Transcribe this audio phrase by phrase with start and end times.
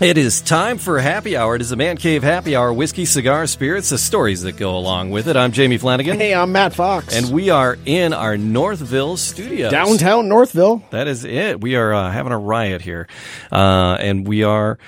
[0.00, 1.56] It is time for happy hour.
[1.56, 5.10] It is a Man Cave Happy Hour, whiskey, cigar, spirits, the stories that go along
[5.10, 5.36] with it.
[5.36, 6.18] I'm Jamie Flanagan.
[6.18, 7.14] Hey, I'm Matt Fox.
[7.14, 9.68] And we are in our Northville studio.
[9.68, 10.82] downtown Northville.
[10.88, 11.60] That is it.
[11.60, 13.08] We are uh, having a riot here.
[13.52, 14.78] Uh, and we are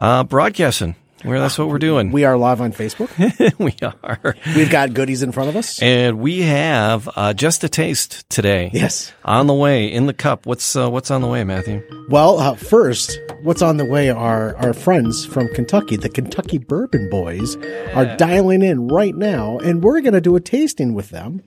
[0.00, 0.96] uh, broadcasting.
[1.26, 2.12] Where that's what we're doing.
[2.12, 3.10] We are live on Facebook.
[3.58, 4.36] we are.
[4.54, 5.82] We've got goodies in front of us.
[5.82, 8.70] And we have uh, just a taste today.
[8.72, 9.12] Yes.
[9.24, 10.46] On the way in the cup.
[10.46, 11.82] What's uh, what's on the way, Matthew?
[12.08, 15.96] Well, uh, first, what's on the way are our friends from Kentucky.
[15.96, 17.56] The Kentucky Bourbon Boys
[17.94, 21.42] are dialing in right now, and we're going to do a tasting with them.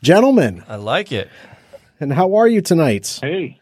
[0.00, 1.28] Gentlemen, I like it.
[1.98, 3.18] and how are you tonight?
[3.20, 3.57] Hey,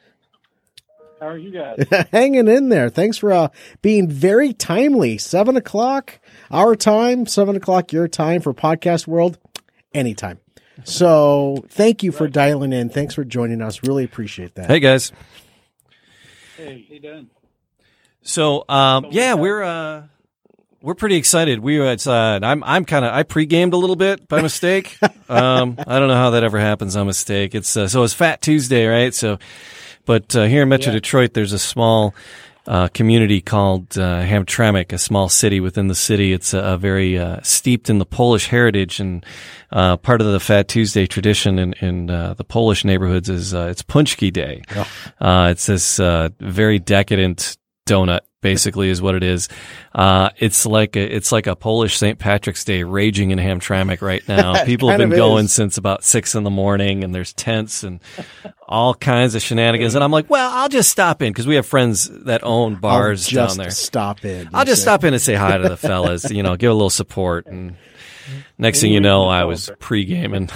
[1.21, 1.87] how are you guys?
[2.13, 2.91] Hanging in there.
[2.91, 3.49] Thanks for uh,
[3.83, 5.19] being very timely.
[5.19, 6.19] Seven o'clock
[6.51, 9.39] our time, seven o'clock your time for Podcast World.
[9.95, 10.41] Anytime.
[10.85, 12.91] So thank you for dialing in.
[12.91, 13.83] Thanks for joining us.
[13.83, 14.67] Really appreciate that.
[14.67, 15.11] Hey guys.
[16.57, 17.31] hey, how you doing?
[18.23, 20.03] So um, yeah, we're uh,
[20.83, 21.61] we're pretty excited.
[21.61, 24.99] We it's uh, I'm I'm kind of I pre-gamed a little bit by mistake.
[25.29, 27.55] um, I don't know how that ever happens on mistake.
[27.55, 29.15] It's uh, so it's Fat Tuesday, right?
[29.15, 29.39] So,
[30.07, 32.15] but uh, here in Metro Detroit, there's a small.
[32.69, 36.33] Uh, community called uh, Hamtramck, a small city within the city.
[36.33, 39.25] It's a, a very uh, steeped in the Polish heritage and
[39.71, 43.69] uh, part of the Fat Tuesday tradition in, in uh, the Polish neighborhoods is uh,
[43.71, 44.63] it's Paczki Day.
[45.21, 49.49] Uh, it's this uh, very decadent donut, basically, is what it is.
[49.95, 52.19] Uh, it's like a, it's like a Polish St.
[52.19, 54.65] Patrick's Day raging in Hamtramck right now.
[54.67, 55.53] People have been going is.
[55.53, 58.01] since about six in the morning, and there's tents and
[58.69, 59.95] all kinds of shenanigans.
[59.95, 62.81] And I'm like, well, I'll just stop in because we have friends that own I'll
[62.81, 63.71] bars just down there.
[63.71, 64.49] Stop in.
[64.55, 66.91] I'll just stop in and say hi to the fellas, you know, give a little
[66.91, 67.47] support.
[67.47, 67.77] And
[68.59, 70.51] next thing you know, I was pre gaming.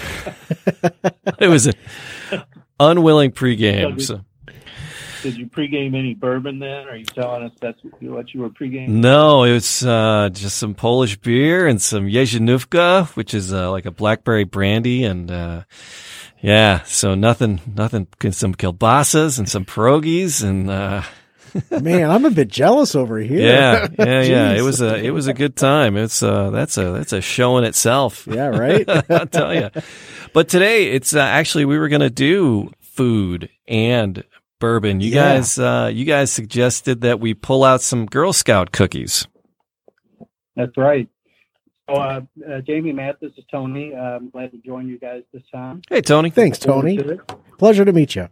[1.39, 1.75] it was an
[2.79, 4.01] unwilling pregame.
[4.01, 4.25] So.
[5.23, 6.89] Did you pregame any bourbon then?
[6.89, 8.89] Are you telling us that's what you, were pregaming?
[8.89, 13.87] No, it was uh, just some Polish beer and some Jeżynówka, which is uh, like
[13.87, 15.65] a blackberry brandy, and uh,
[16.41, 21.03] yeah, so nothing, nothing, some kielbasas and some pierogies, and uh,
[21.83, 23.41] Man, I'm a bit jealous over here.
[23.41, 24.53] yeah, yeah, yeah.
[24.53, 25.97] It was a, it was a good time.
[25.97, 28.27] It's uh, that's a, that's a show in itself.
[28.27, 28.89] Yeah, right?
[29.11, 29.71] I'll tell you.
[30.33, 34.25] But today, it's uh, actually we were going to do food and
[34.61, 35.01] bourbon.
[35.01, 35.35] You Yeah.
[35.37, 39.27] guys, uh, you guys suggested that we pull out some Girl Scout cookies.
[40.55, 41.09] That's right.
[41.89, 43.93] So, uh, uh, Jamie, Matt, this is Tony.
[43.95, 45.83] Uh, I'm glad to join you guys this time.
[45.89, 46.31] Hey, Tony.
[46.31, 46.97] Thanks, Tony.
[46.99, 47.19] to.
[47.59, 48.29] Pleasure to meet you.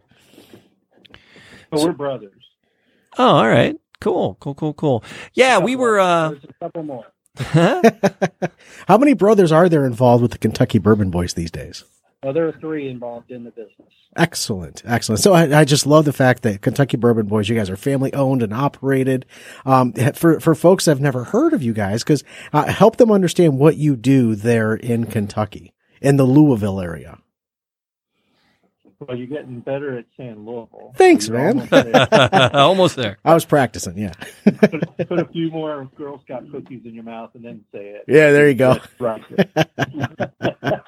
[1.75, 2.33] So we're brothers.
[3.19, 3.77] Oh, all right.
[4.01, 5.05] Cool, cool, cool, cool.
[5.35, 5.99] Yeah, we were.
[5.99, 7.05] Uh, There's a couple more.
[8.87, 11.85] How many brothers are there involved with the Kentucky Bourbon Boys these days?
[12.23, 13.93] Well, there are three involved in the business.
[14.17, 15.21] Excellent, excellent.
[15.21, 18.13] So I, I just love the fact that Kentucky Bourbon Boys, you guys are family
[18.13, 19.25] owned and operated.
[19.65, 23.13] Um, for for folks that have never heard of you guys, because uh, help them
[23.13, 27.19] understand what you do there in Kentucky, in the Louisville area.
[29.01, 30.93] Well, you're getting better at saying Louisville.
[30.97, 31.69] Thanks, You're man.
[31.71, 32.51] almost there.
[32.55, 33.19] almost there.
[33.25, 34.13] I was practicing, yeah.
[34.45, 38.05] put, put a few more Girl Scout cookies in your mouth and then say it.
[38.09, 38.79] Yeah, there you go.
[38.99, 39.23] Right.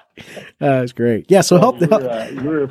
[0.59, 1.27] That's great.
[1.29, 1.81] Yeah, so help.
[1.81, 2.69] we're, help uh, we're,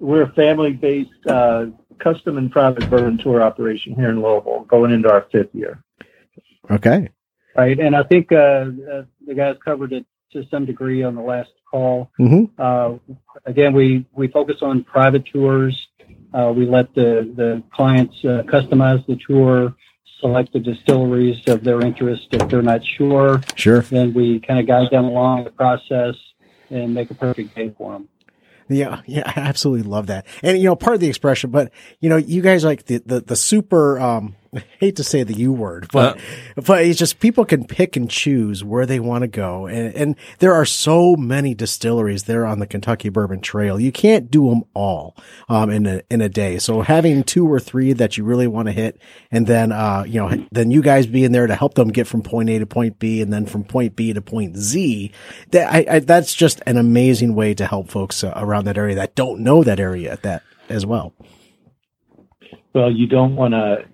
[0.00, 1.66] we're a family-based uh,
[2.00, 5.80] custom and private bourbon tour operation here in Louisville, going into our fifth year.
[6.70, 7.10] okay.
[7.56, 11.22] Right, and I think uh, uh, the guys covered it to some degree on the
[11.22, 12.10] last call.
[12.16, 12.94] hmm Uh,
[13.44, 15.74] again, we we focus on private tours.
[16.32, 19.74] Uh, we let the the clients uh, customize the tour,
[20.20, 23.40] select the distilleries of their interest if they're not sure.
[23.54, 23.80] Sure.
[23.82, 26.14] Then we kind of guide them along the process
[26.70, 28.08] and make a perfect day for them.
[28.68, 30.26] Yeah, yeah, I absolutely love that.
[30.42, 33.20] And you know, part of the expression, but you know, you guys like the the,
[33.20, 36.18] the super um I hate to say the U word, but
[36.54, 39.66] but it's just people can pick and choose where they want to go.
[39.66, 43.80] And and there are so many distilleries there on the Kentucky Bourbon Trail.
[43.80, 45.16] You can't do them all
[45.48, 46.58] um in a in a day.
[46.58, 49.00] So having two or three that you really want to hit
[49.30, 52.22] and then uh you know, then you guys being there to help them get from
[52.22, 55.12] point A to point B and then from point B to point Z,
[55.50, 58.94] that I, I that's just an amazing way to help folks uh, around that area
[58.96, 61.12] that don't know that area at that as well.
[62.74, 63.84] Well, you don't want to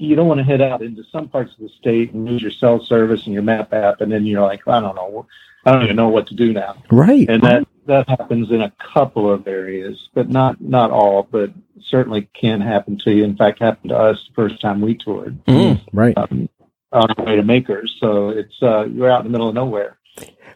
[0.00, 2.50] you don't want to head out into some parts of the state and use your
[2.50, 5.26] cell service and your map app, and then you're like, I don't know,
[5.64, 6.82] I don't even know what to do now.
[6.90, 7.28] Right.
[7.28, 11.50] And that that happens in a couple of areas, but not not all, but
[11.82, 13.24] certainly can happen to you.
[13.24, 15.80] In fact, happened to us the first time we toured Mm.
[15.92, 16.16] right.
[16.16, 16.48] um,
[16.92, 17.94] on the way to Makers.
[18.00, 19.98] So it's uh, you're out in the middle of nowhere.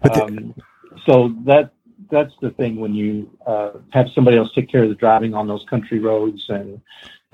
[0.03, 0.55] But the- um,
[1.07, 1.73] so that
[2.11, 5.49] that's the thing when you uh, have somebody else take care of the driving on
[5.49, 6.81] those country roads and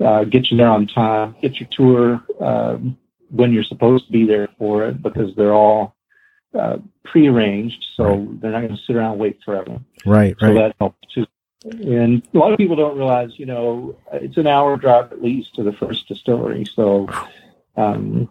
[0.03, 2.97] uh, get you there on time, get your tour um,
[3.29, 5.95] when you're supposed to be there for it because they're all
[6.57, 9.79] uh, prearranged, so they're not going to sit around and wait forever.
[10.05, 10.35] Right.
[10.39, 10.55] So Right.
[10.55, 11.25] that helps too.
[11.63, 15.55] And a lot of people don't realize, you know, it's an hour drive at least
[15.55, 16.65] to the first distillery.
[16.65, 17.07] So
[17.77, 18.29] um,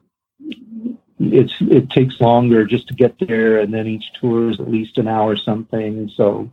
[1.21, 4.99] it's it takes longer just to get there, and then each tour is at least
[4.99, 6.11] an hour something.
[6.17, 6.51] So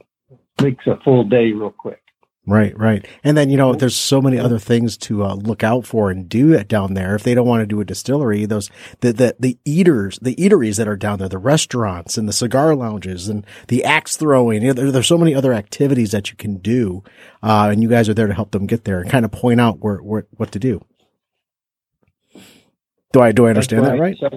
[0.61, 2.01] makes a full day real quick.
[2.49, 3.05] Right, right.
[3.25, 6.29] And then, you know, there's so many other things to uh, look out for and
[6.29, 7.13] do down there.
[7.13, 8.69] If they don't want to do a distillery, those,
[9.01, 12.73] the, the, the eaters, the eateries that are down there, the restaurants and the cigar
[12.73, 16.37] lounges and the axe throwing, you know, there, there's so many other activities that you
[16.37, 17.03] can do.
[17.43, 19.59] Uh, and you guys are there to help them get there and kind of point
[19.59, 20.81] out where, where, what to do.
[23.11, 24.17] Do I, do I understand that right?
[24.17, 24.29] So,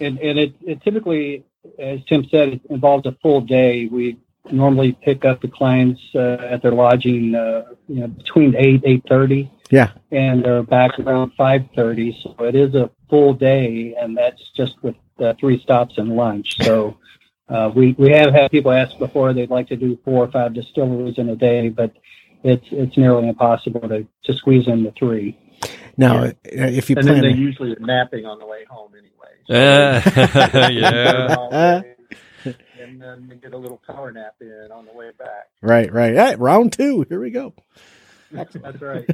[0.00, 1.44] and and it, it typically,
[1.78, 3.86] as Tim said, it involves a full day.
[3.86, 4.16] We
[4.52, 9.04] normally pick up the clients uh, at their lodging, uh, you know, between eight eight
[9.08, 9.90] thirty, Yeah.
[10.10, 12.18] and they're back around five thirty.
[12.22, 16.56] So it is a full day, and that's just with uh, three stops and lunch.
[16.62, 16.96] So.
[17.48, 20.54] Uh, we, we have had people ask before they'd like to do four or five
[20.54, 21.92] distilleries in a day, but
[22.44, 25.36] it's it's nearly impossible to, to squeeze in the three.
[25.96, 29.10] Now, uh, if you And then they usually are napping on the way home anyway.
[29.48, 29.54] So
[30.60, 31.82] Uh, yeah.
[32.98, 35.48] all and then get a little power nap in on the way back.
[35.62, 36.14] right, right.
[36.14, 37.06] Yeah, round two.
[37.08, 37.54] Here we go.
[38.30, 39.06] That's right.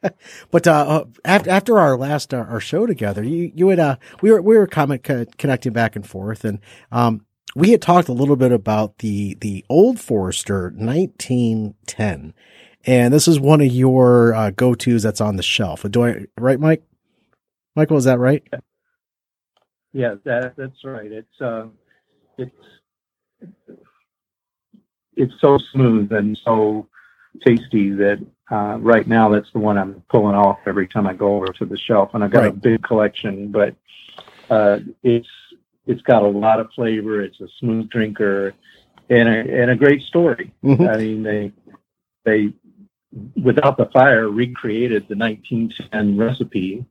[0.50, 4.30] but uh, after after our last uh, our show together, you you had uh we
[4.32, 8.12] were we were comment co- connecting back and forth, and um we had talked a
[8.14, 12.34] little bit about the the old Forester 1910,
[12.84, 15.84] and this is one of your uh, go tos that's on the shelf.
[15.90, 16.82] Do I right, Mike?
[17.76, 18.42] Michael, is that right?
[19.92, 21.12] Yeah, that, that's right.
[21.12, 21.66] It's uh,
[22.38, 22.52] it's
[25.16, 26.88] it's so smooth and so
[27.44, 31.36] tasty that uh, right now that's the one I'm pulling off every time I go
[31.36, 32.10] over to the shelf.
[32.14, 33.74] And I've got a big collection, but
[34.50, 35.28] uh, it's
[35.86, 37.22] it's got a lot of flavor.
[37.22, 38.54] It's a smooth drinker
[39.08, 40.52] and a, and a great story.
[40.62, 40.88] Mhm.
[40.88, 41.52] I mean, they
[42.24, 42.52] they
[43.42, 46.84] without the fire recreated the 1910 recipe,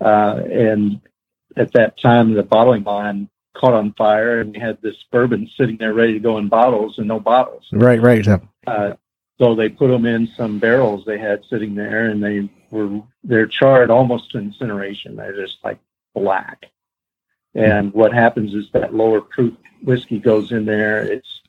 [0.00, 1.00] uh, and
[1.56, 3.28] at that time the bottling line
[3.58, 6.98] caught on fire, and we had this bourbon sitting there ready to go in bottles
[6.98, 7.64] and no bottles.
[7.72, 8.24] Right, right.
[8.24, 8.38] yeah.
[8.66, 8.94] Uh,
[9.38, 13.46] so they put them in some barrels they had sitting there, and they were they're
[13.46, 15.16] charred almost to incineration.
[15.16, 15.78] They're just like
[16.14, 16.66] black.
[17.54, 21.02] And what happens is that lower proof whiskey goes in there.
[21.02, 21.40] It's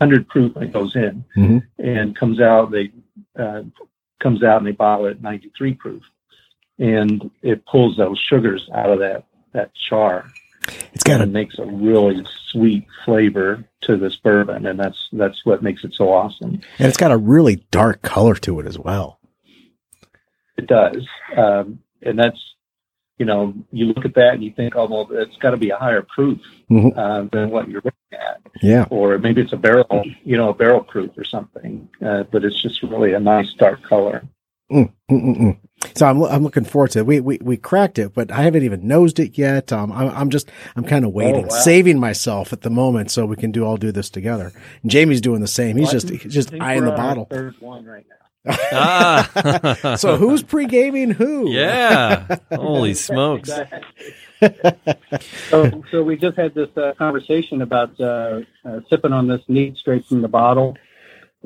[0.00, 1.62] hundred proof when it goes in, Mhm.
[1.78, 2.70] and comes out.
[2.70, 2.90] They
[3.38, 3.62] uh,
[4.20, 6.02] comes out and they bottle it at ninety three proof,
[6.78, 10.26] and it pulls those sugars out of that that char
[10.92, 15.62] It's got a makes a really sweet flavor to this bourbon, and that's that's what
[15.62, 16.60] makes it so awesome.
[16.78, 19.18] and it's got a really dark color to it as well.
[20.56, 21.06] It does,
[21.36, 22.38] um, and that's
[23.18, 25.70] you know you look at that and you think, oh well, it's got to be
[25.70, 26.96] a higher proof Mhm.
[26.96, 28.86] uh, than what you're looking at, Yeah.
[28.90, 31.88] or maybe it's a barrel, you know, a barrel proof or something.
[32.04, 34.22] Uh, but it's just really a nice dark color.
[34.72, 35.58] Mm, mm, mm, mm.
[35.94, 37.06] So I'm I'm looking forward to it.
[37.06, 39.72] We we we cracked it, but I haven't even nosed it yet.
[39.72, 41.54] Um, I'm I'm just I'm kind of waiting, wow.
[41.60, 44.52] saving myself at the moment so we can do all do this together.
[44.82, 45.76] And Jamie's doing the same.
[45.76, 47.26] He's Well, just think- he's just eyeing the bottle.
[47.30, 48.56] Third one right now.
[48.72, 49.96] ah.
[49.98, 51.50] So who's pre gaming who?
[51.50, 52.36] Yeah.
[52.52, 53.50] Holy smokes.
[55.48, 59.76] So, so we just had this uh, conversation about uh, uh, sipping on this neat
[59.76, 60.76] straight from the bottle,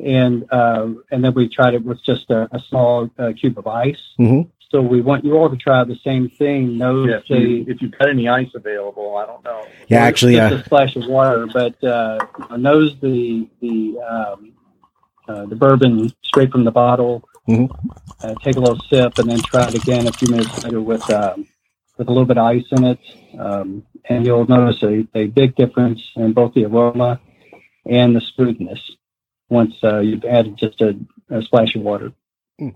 [0.05, 3.67] and uh, and then we tried it with just a, a small uh, cube of
[3.67, 3.97] ice.
[4.19, 4.49] Mhm.
[4.71, 6.76] So we want you all to try the same thing.
[6.76, 9.64] No, Yeah, if, you, if you've got any ice available, I don't know.
[9.88, 12.19] Yeah, actually, just uh, a splash of water, but uh,
[12.57, 14.52] nose the the um,
[15.26, 17.25] uh, the bourbon straight from the bottle.
[17.49, 17.71] Mhm.
[18.23, 21.09] Uh, take a little sip, and then try it again a few minutes later with
[21.11, 21.47] um,
[21.97, 22.99] with a little bit of ice in it,
[23.38, 27.21] um, and you'll notice a, a big difference in both the aroma
[27.87, 28.78] and the smoothness
[29.49, 30.95] once uh, you've added just a,
[31.31, 32.12] a splash of water.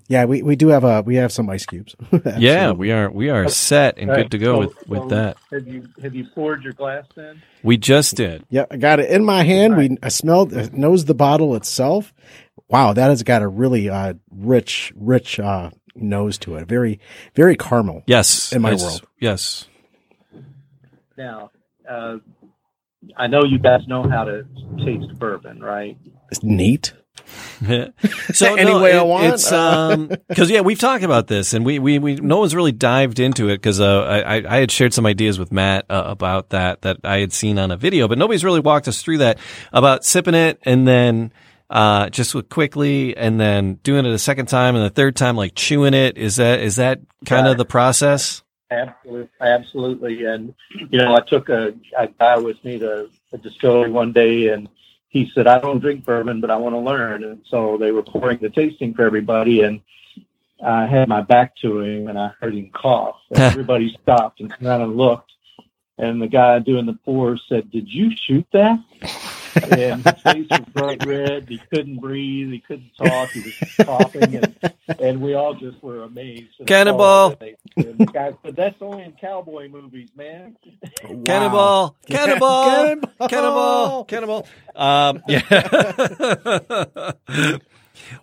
[0.08, 0.24] yeah.
[0.26, 1.94] We, we do have a we have some ice cubes.
[2.38, 5.08] Yeah, we are we are set and All good to go so- with with so
[5.08, 5.36] that.
[5.50, 7.42] Have you have you poured your glass then?
[7.62, 8.44] We just did.
[8.48, 9.76] Yeah, I got it in my hand.
[9.76, 12.12] We I smelled, uh, nosed the bottle itself.
[12.68, 16.66] Wow, that has got a really uh, rich, rich uh, nose to it.
[16.68, 17.00] Very,
[17.34, 18.02] very caramel.
[18.06, 19.06] Yes, In my it's- world.
[19.20, 19.68] Yes.
[21.18, 21.50] Now,
[21.88, 22.16] uh,
[23.16, 24.44] I know you guys know how to
[24.84, 25.96] taste bourbon, right?
[26.32, 26.94] It's neat.
[28.32, 29.26] so Any no, way I it- want?
[29.34, 32.72] It's um because yeah, we've talked about this, and we we, we no one's really
[32.72, 36.04] dived into it because uh, I I- I had shared some ideas with Matt uh,
[36.06, 39.18] about that that I had seen on a video, but nobody's really walked us through
[39.18, 39.38] that
[39.72, 41.32] about sipping it and then.
[41.70, 45.36] Uh, just with quickly and then doing it a second time and the third time,
[45.38, 46.18] like chewing it.
[46.18, 48.42] Is that, is that kind of the process?
[48.70, 50.24] Absolutely, absolutely.
[50.26, 50.52] And
[50.90, 54.68] you know, I took a, a guy with me to a distillery one day, and
[55.12, 58.02] he said, "I don't drink bourbon, but I want to learn." And so they were
[58.02, 59.80] pouring the tasting for everybody, and
[60.64, 63.16] I had my back to him, and I heard him cough.
[63.30, 65.30] And everybody stopped and around and looked.
[65.98, 68.78] And the guy doing the pour said, "Did you shoot that?"
[69.70, 71.48] and his face was bright red.
[71.48, 72.50] He couldn't breathe.
[72.50, 73.30] He couldn't talk.
[73.30, 73.54] He was
[73.86, 76.50] coughing, and, and we all just were amazed.
[76.58, 77.30] And Cannonball.
[77.32, 80.56] And they- and the guy said, "That's only in cowboy movies, man."
[81.24, 84.04] Cannonball, cannonball, Cannonball.
[84.04, 84.46] cannonball, cannonball.
[84.76, 85.42] Um, yeah.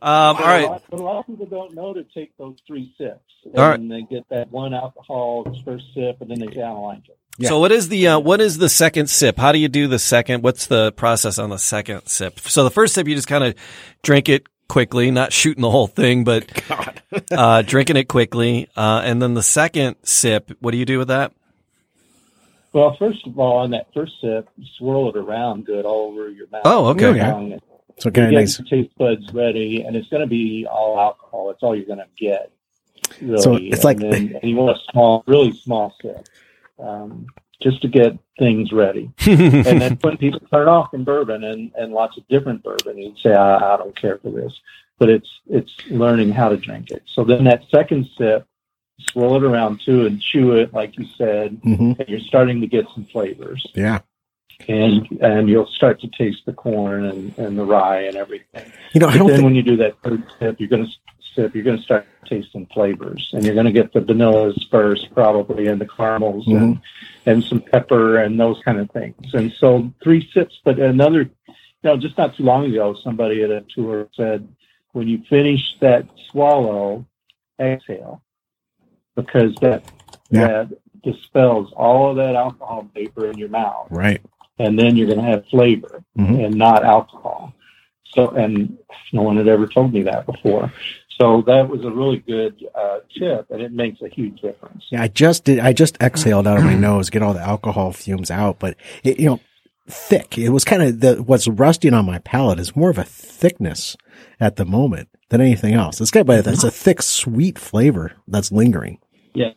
[0.02, 2.58] um, all But a lot- but a lot of people don't know to take those
[2.66, 3.90] three sips, and All right.
[3.90, 7.18] they get that one alcohol first sip, and then they say, "I don't like it."
[7.40, 7.50] Yeah.
[7.50, 9.38] So what is the uh, what is the second sip?
[9.38, 10.44] How do you do the second?
[10.44, 12.40] What's the process on the second sip?
[12.40, 13.56] So the first sip you just kind of
[14.04, 16.46] drink it quickly, not shooting the whole thing, but
[17.32, 18.68] uh, drinking it quickly.
[18.76, 21.34] Uh, and then the second sip, what do you do with that?
[22.72, 26.48] Well, first of all, on that first sip, swirl it around good all over your
[26.52, 26.62] mouth.
[26.66, 27.16] Oh, okay.
[27.16, 27.58] Yeah.
[27.98, 28.60] So kind of get nice.
[28.60, 31.50] your taste buds ready, and it's going to be all alcohol.
[31.50, 32.52] It's all you're going to get.
[33.22, 33.42] Really.
[33.42, 36.28] So it's like- and, then, and you want a small, really small sip,
[36.80, 37.28] um,
[37.62, 39.12] just to get things ready.
[39.26, 43.18] and then when people turn off from bourbon and, and lots of different bourbon, you'd
[43.20, 44.54] say, I, I don't care for this.
[44.98, 47.04] But it's it's learning how to drink it.
[47.06, 48.46] So then that second sip,
[49.12, 52.68] swirl it around too and chew it, like you said, hmm and you're starting to
[52.68, 53.66] get some flavors.
[53.74, 54.00] Yeah.
[54.68, 58.74] And and you'll start to taste the corn and, and the rye and everything.
[58.92, 59.46] You know, I don't then think.
[59.46, 60.92] when you do that third sip, you're going to
[61.40, 65.14] sip, you're going to start tasting flavors, and you're going to get the vanillas first,
[65.14, 67.30] probably, and the caramels, and Mm-hmm.
[67.30, 69.34] and some pepper and those kind of things.
[69.34, 71.54] And so three sips, but another, you
[71.84, 74.48] know, just not too long ago, somebody at a tour said,
[74.94, 77.06] when you finish that swallow,
[77.60, 78.22] exhale,
[79.16, 79.84] because that
[80.32, 80.48] Yeah.
[80.48, 84.22] that dispels all of that alcohol vapor in your mouth Right.
[84.58, 86.46] and then you're going to have flavor Mhm.
[86.46, 87.54] and not alcohol.
[88.14, 88.78] So, and
[89.14, 90.72] no one had ever told me that before.
[91.20, 94.86] So that was a really good uh, tip, and it makes a huge difference.
[94.90, 95.60] Yeah, I just did.
[95.60, 99.20] I just exhaled out of my nose, get all the alcohol fumes out, but it,
[99.20, 99.40] you know,
[99.88, 100.38] thick.
[100.38, 103.98] It was kind of the what's rusting on my palate is more of a thickness
[104.40, 106.00] at the moment than anything else.
[106.00, 109.00] It's got, but it's a thick, sweet flavor that's lingering.
[109.34, 109.56] Yes.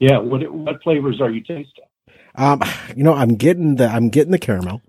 [0.00, 0.18] Yeah.
[0.18, 1.84] What what flavors are you tasting?
[2.34, 2.60] Um,
[2.94, 4.82] you know, I'm getting the I'm getting the caramel.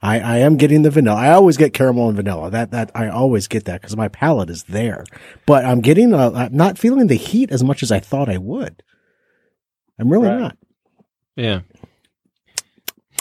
[0.00, 1.16] I, I am getting the vanilla.
[1.18, 2.50] I always get caramel and vanilla.
[2.50, 5.04] That that I always get that because my palate is there.
[5.46, 8.38] But I'm getting uh, I'm not feeling the heat as much as I thought I
[8.38, 8.82] would.
[9.98, 10.38] I'm really Right.
[10.40, 10.56] not.
[11.36, 11.60] Yeah.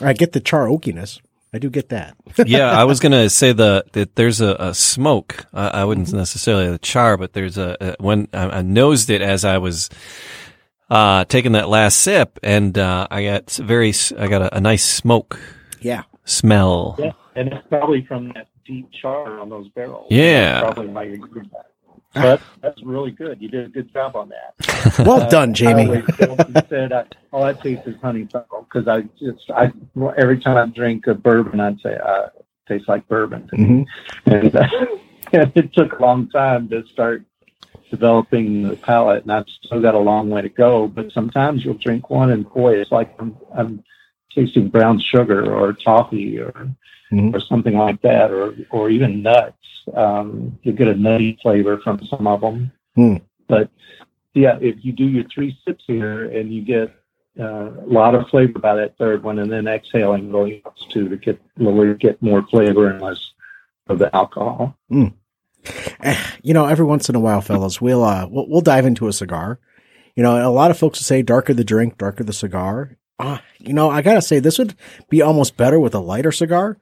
[0.01, 1.19] I get the char oakiness.
[1.53, 2.15] I do get that.
[2.45, 5.45] yeah, I was gonna say the that there's a, a smoke.
[5.53, 6.17] I, I wouldn't Mm-hmm.
[6.17, 9.89] necessarily the char, but there's a, a when I, I nosed it as I was
[10.89, 14.85] uh, taking that last sip, and uh, I got very I got a, a nice
[14.85, 15.39] smoke
[15.81, 16.03] Yeah.
[16.27, 16.95] Smell.
[16.99, 20.07] Yeah, and it's probably from that deep char on those barrels.
[20.11, 20.61] Yeah.
[20.61, 21.71] That's probably why you're getting that.
[22.13, 23.41] So that's, that's really good.
[23.41, 24.53] You did a good job on that.
[25.05, 25.85] Well Uh, done, Jamie.
[25.85, 29.71] always joke and said, I, all I taste is honeysuckle because I just, I
[30.17, 33.47] every time I drink a bourbon, I'd say, uh, it tastes like bourbon.
[33.49, 33.65] to me.
[34.25, 34.67] hmm And, uh,
[35.33, 37.23] and it took a long time to start
[37.89, 40.87] developing the palate, and I've still got a long way to go.
[40.87, 43.83] But sometimes you'll drink one, and boy, it's like I'm, I'm
[44.37, 46.53] tasting brown sugar or toffee or
[47.11, 47.33] Mhm.
[47.33, 49.55] or something like that, or or even nuts.
[49.95, 52.71] Um, you get a nutty flavor from some of them.
[52.95, 53.15] Hmm.
[53.47, 53.69] But
[54.33, 56.93] yeah, if you do your three sips here and you get
[57.39, 61.07] uh, a lot of flavor by that third one, and then exhaling really helps too
[61.07, 63.31] to get lower, get more flavor and less
[63.87, 64.75] of the alcohol.
[66.01, 69.07] Eh, You know, every once in a while, fellas, we'll uh, we'll, we'll dive into
[69.07, 69.59] a cigar.
[70.15, 72.97] You know, a lot of folks will say darker the drink, darker the cigar.
[73.19, 74.75] Ah, you know, I gotta say this would
[75.09, 76.77] be almost better with a lighter cigar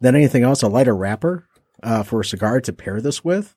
[0.00, 0.62] than anything else.
[0.62, 1.46] A lighter wrapper
[1.82, 3.54] uh, for a cigar to pair this with.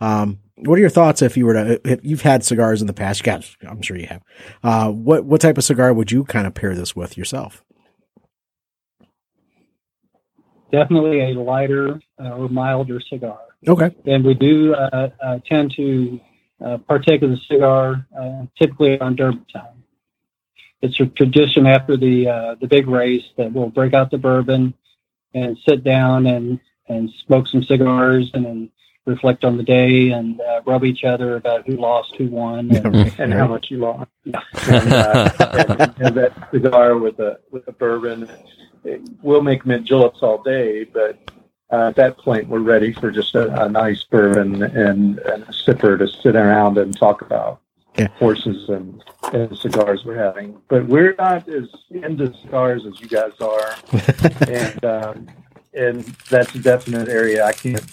[0.00, 2.92] Um, what are your thoughts if you were to if you've had cigars in the
[2.92, 3.22] past?
[3.22, 4.22] Got, I'm sure you have.
[4.62, 7.64] Uh, what what type of cigar would you kind of pair this with yourself?
[10.72, 13.38] Definitely a lighter uh, or milder cigar.
[13.66, 13.94] Okay.
[14.04, 16.20] And we do uh, uh, tend to
[16.64, 19.77] uh, partake of the cigar, uh, typically on Derby time.
[20.80, 24.74] It's a tradition after the uh, the big race that we'll break out the bourbon
[25.34, 28.70] and sit down and and smoke some cigars and then
[29.08, 33.18] reflect on the day and uh, rub each other about who lost, who won, and,
[33.18, 34.10] and how much you lost.
[34.24, 38.30] and, uh, and, and that cigar with a with a bourbon,
[38.84, 41.18] it, we'll make mint juleps all day, but
[41.72, 45.52] uh, at that point we're ready for just a, a nice bourbon and, and a
[45.52, 47.60] sipper to sit around and talk about
[47.98, 48.08] Yeah.
[48.18, 49.02] horses and,
[49.32, 50.60] and cigars we're having.
[50.68, 53.74] But we're not as into cigars as you guys are,
[54.48, 55.28] and um,
[55.74, 57.84] and that's a definite area I can't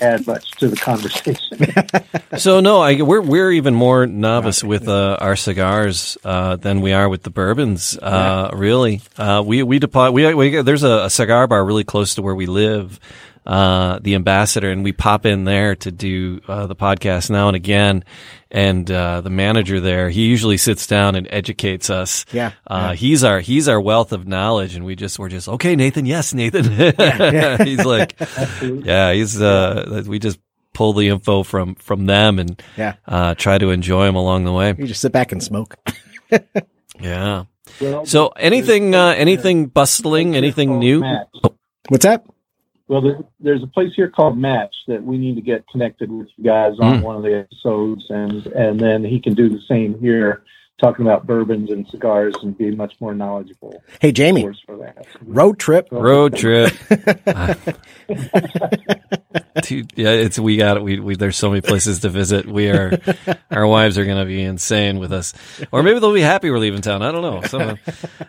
[0.00, 1.58] add much to the conversation.
[2.38, 6.92] So no, I, we're we're even more novice with uh, our cigars uh, than we
[6.92, 7.98] are with the bourbons.
[7.98, 10.10] Uh, Really, uh, we we deploy.
[10.12, 13.00] We, we there's a, a cigar bar really close to where we live,
[13.48, 17.56] uh, the Ambassador, and we pop in there to do uh, the podcast now and
[17.56, 18.04] again.
[18.50, 22.24] And uh, the manager there, he usually sits down and educates us.
[22.32, 25.74] Yeah, Uh, he's our he's our wealth of knowledge, and we just we're just okay,
[25.76, 26.06] Nathan.
[26.06, 26.64] Yes, Nathan.
[27.66, 28.14] he's like,
[28.62, 30.38] yeah, he's uh, we just
[30.74, 32.94] pull the info from from them and Yeah.
[33.06, 34.74] uh, try to enjoy them along the way.
[34.78, 35.74] You just sit back and smoke.
[37.00, 37.44] Yeah.
[37.80, 41.00] Well, So anything uh, anything bustling, anything new?
[41.00, 41.28] Match.
[41.88, 42.24] What's that?
[42.88, 46.28] Well, there's, there's a place here called Match that we need to get connected with
[46.36, 47.02] you guys on Mm.
[47.02, 50.42] one of the episodes, and and then he can do the same here,
[50.80, 53.82] talking about bourbons and cigars and be much more knowledgeable.
[54.00, 55.06] Hey, Jamie, course, for that.
[55.22, 55.88] road trip.
[55.90, 56.72] Road trip.
[59.62, 60.82] Dude, yeah, it's we got it.
[60.82, 62.46] We, we there's so many places to visit.
[62.46, 62.98] We are
[63.50, 65.34] our wives are going to be insane with us,
[65.72, 67.02] or maybe they'll be happy we're leaving town.
[67.02, 67.42] I don't know.
[67.42, 67.76] So,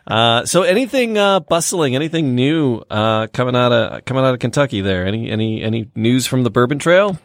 [0.08, 4.82] uh, so anything uh, bustling, anything new uh, coming out of coming out of Kentucky?
[4.82, 7.20] There, any any any news from the Bourbon Trail?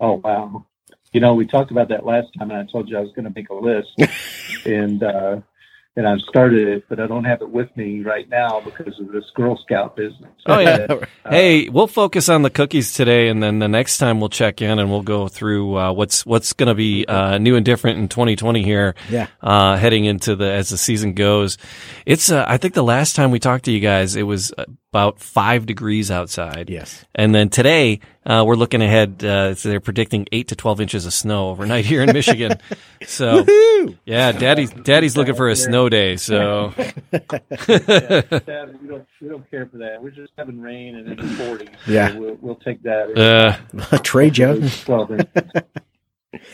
[0.00, 0.66] Oh wow!
[1.12, 3.24] You know, we talked about that last time, and I told you I was going
[3.24, 3.90] to make a list,
[4.66, 5.40] and uh,
[5.94, 9.12] and I've started it, but I don't have it with me right now because of
[9.12, 10.32] this Girl Scout business.
[10.46, 10.86] Oh, yeah.
[11.24, 14.60] Uh, Hey, we'll focus on the cookies today, and then the next time we'll check
[14.62, 17.98] in and we'll go through uh, what's what's going to be uh, new and different
[17.98, 18.94] in 2020 here.
[19.10, 19.28] Yeah.
[19.40, 21.58] uh, heading into the as the season goes.
[22.06, 24.52] It's uh, I think the last time we talked to you guys, it was
[24.92, 26.68] about five degrees outside.
[26.68, 27.06] Yes.
[27.14, 29.24] and then today uh, we're looking ahead.
[29.24, 32.52] Uh, so they're predicting eight to 12 inches of snow overnight here in Michigan.
[33.06, 33.46] so
[34.04, 36.16] yeah, daddy's daddy's looking for a snow day.
[36.16, 40.02] So Dad, we don't we don't care for that.
[40.02, 41.68] We're just having rain and in the 40s.
[41.86, 42.18] so Yeah.
[42.18, 43.56] we'll, we'll take that.
[43.90, 44.58] uh, Trade you.
[44.60, 45.26] Those 12 inches.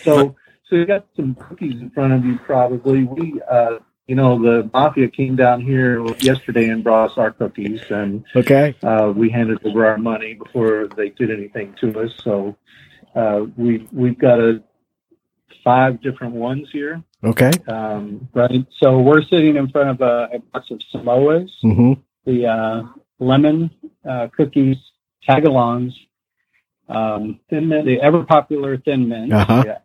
[0.05, 0.37] so
[0.71, 3.03] so you got some cookies in front of you probably.
[3.05, 7.81] We uh you know the mafia came down here yesterday and brought us our cookies
[7.91, 8.75] and Okay.
[8.83, 12.11] uh, we handed over our money before they did anything to us.
[12.25, 12.57] So
[13.15, 14.63] uh, we we've got a
[15.63, 17.03] five different ones here.
[17.23, 17.51] Okay.
[17.69, 18.65] Um, Right.
[18.81, 21.93] So we're sitting in front of a, a box of Samoas, hmm
[22.25, 22.83] the uh,
[23.19, 23.71] lemon
[24.09, 24.77] uh, cookies,
[25.29, 25.93] tagalongs,
[26.89, 27.85] um, Thin Mint.
[27.87, 29.65] the ever popular Thin Mint, Uh-huh.
[29.67, 29.79] Yeah.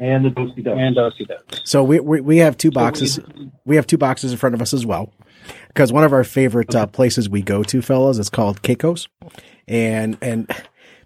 [0.00, 0.76] And the Do-si-dos.
[0.78, 1.60] and Do-si-dos.
[1.64, 3.20] So we, we we have two So boxes.
[3.36, 5.12] we- We have two boxes in front of us as well.
[5.68, 9.08] Because one of our favorite uh, places we go to, fellas, is called Keiko's,
[9.68, 10.50] and and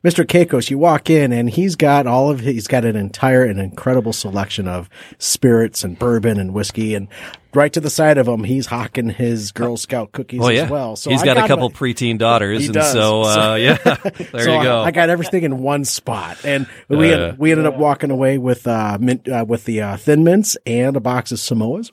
[0.05, 0.25] Mr.
[0.25, 4.13] Keikos, you walk in and he's got all of he's got an entire and incredible
[4.13, 7.09] selection of spirits and bourbon and whiskey, and
[7.55, 10.65] right to the side of him, he's hawking his Girl Scout cookies well, yeah.
[10.65, 10.95] as well.
[10.97, 12.93] So he's got, a couple my- preteen daughters, He and does.
[12.93, 13.77] so, uh, yeah,
[14.33, 14.79] there so you go.
[14.81, 18.11] I, I got everything in one spot, and we Uh, had, we ended up walking
[18.11, 21.91] away with uh, mint uh, with the uh, thin mints and a box of Samoas.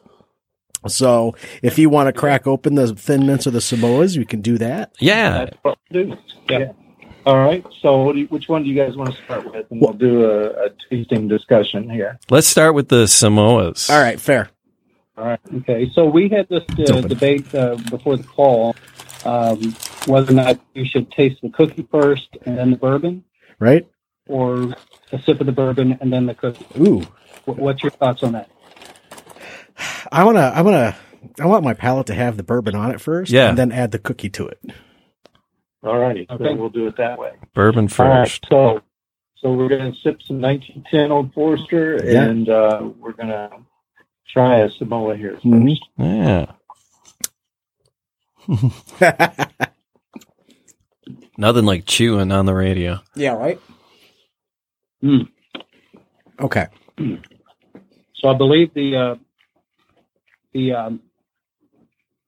[0.87, 4.41] So if you want to crack open the thin mints or the Samoas, you can
[4.41, 4.93] do that.
[4.99, 6.17] yeah, That's what we do.
[6.47, 6.71] Yeah.
[7.25, 7.65] All right.
[7.81, 9.65] So, what do you, which one do you guys want to start with?
[9.71, 12.19] And we'll do a, a tasting discussion here.
[12.29, 13.89] let's start with the Samoas.
[13.89, 14.49] All right, fair.
[15.17, 15.39] All right.
[15.57, 18.75] Okay, so we had this uh, debate uh, before the call
[19.23, 19.73] um,
[20.05, 23.23] whether or not you should taste the cookie first and then the bourbon,
[23.59, 23.87] Right?
[24.27, 24.75] or
[25.11, 26.65] a sip of the bourbon and then the cookie.
[26.79, 27.01] Ooh,
[27.45, 28.49] Wh- What's your thoughts on that?
[30.11, 30.95] I wanna, I wanna,
[31.39, 33.49] I want my palate to have the bourbon on it first, Yeah.
[33.49, 34.59] and then add the cookie to it.
[35.85, 36.25] All righty.
[36.29, 36.43] Okay.
[36.43, 37.33] So we'll do it that way.
[37.53, 38.27] Bourbon All right.
[38.27, 38.45] first.
[38.49, 38.81] So,
[39.37, 42.23] so we're going to sip some 1910 Old Forester, Yeah.
[42.23, 43.49] and uh, we're going to
[44.27, 46.47] try a Samoa here 1st Mhm.
[46.49, 46.51] Yeah.
[51.37, 52.99] Nothing like chewing on the radio.
[53.15, 53.59] yeah, right.
[55.03, 55.27] Mm.
[56.39, 56.67] Okay.
[58.15, 59.15] So I believe the uh,
[60.53, 61.01] the um,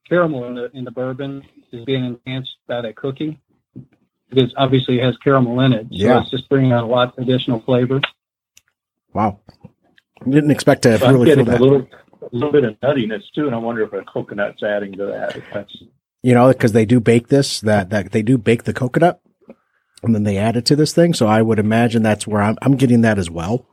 [0.08, 1.42] caramel in the in the bourbon
[1.72, 3.40] is being enhanced by that cookie.
[4.30, 5.82] Because obviously it has caramel in it.
[5.84, 6.20] So Yeah.
[6.20, 8.00] it's just bringing out a lot of additional flavor.
[9.14, 9.40] Wow.
[10.28, 11.60] Didn't expect to So really feel getting a that.
[11.60, 11.86] little,
[12.20, 15.40] a little bit of nuttiness too, and I wonder if a coconut's adding to that.
[15.52, 15.76] That's
[16.22, 19.20] you know, because they do bake this, that, that they do bake the coconut
[20.02, 21.14] and then they add it to this thing.
[21.14, 23.66] So I would imagine that's where I'm, I'm getting that as well.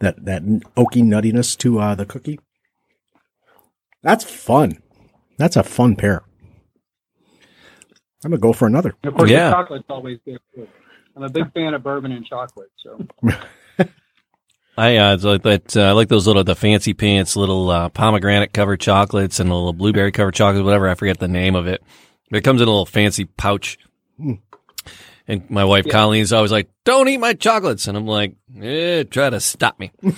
[0.00, 0.42] That, that
[0.76, 2.38] oaky nuttiness to, uh, the cookie.
[4.02, 4.78] That's fun.
[5.38, 6.22] That's a fun pair.
[8.24, 8.94] I'm gonna go for another.
[9.02, 9.50] And of course, Yeah.
[9.50, 10.38] chocolate's always good.
[10.54, 10.66] too.
[11.16, 12.70] I'm a big fan of bourbon and chocolate.
[12.82, 13.06] So
[14.76, 15.76] I uh, like that.
[15.76, 19.54] Uh, I like those little the fancy pants, little uh, pomegranate covered chocolates and a
[19.54, 20.88] little blueberry covered chocolates, whatever.
[20.88, 21.82] I forget the name of it.
[22.30, 23.78] But it comes in a little fancy pouch.
[25.30, 29.28] And my wife Colleen's always like, "Don't eat my chocolates," and I'm like, "Eh, try
[29.28, 30.12] to stop me." and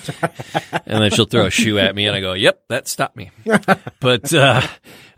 [0.86, 3.32] then she'll throw a shoe at me, and I go, "Yep, that stopped me."
[4.00, 4.62] but uh,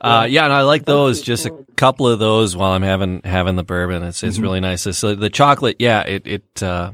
[0.00, 1.20] uh, yeah, and I like those.
[1.20, 4.02] Just a couple of those while I'm having having the bourbon.
[4.02, 4.82] It's it's really nice.
[4.96, 6.62] So the chocolate, yeah, it it.
[6.62, 6.92] Uh,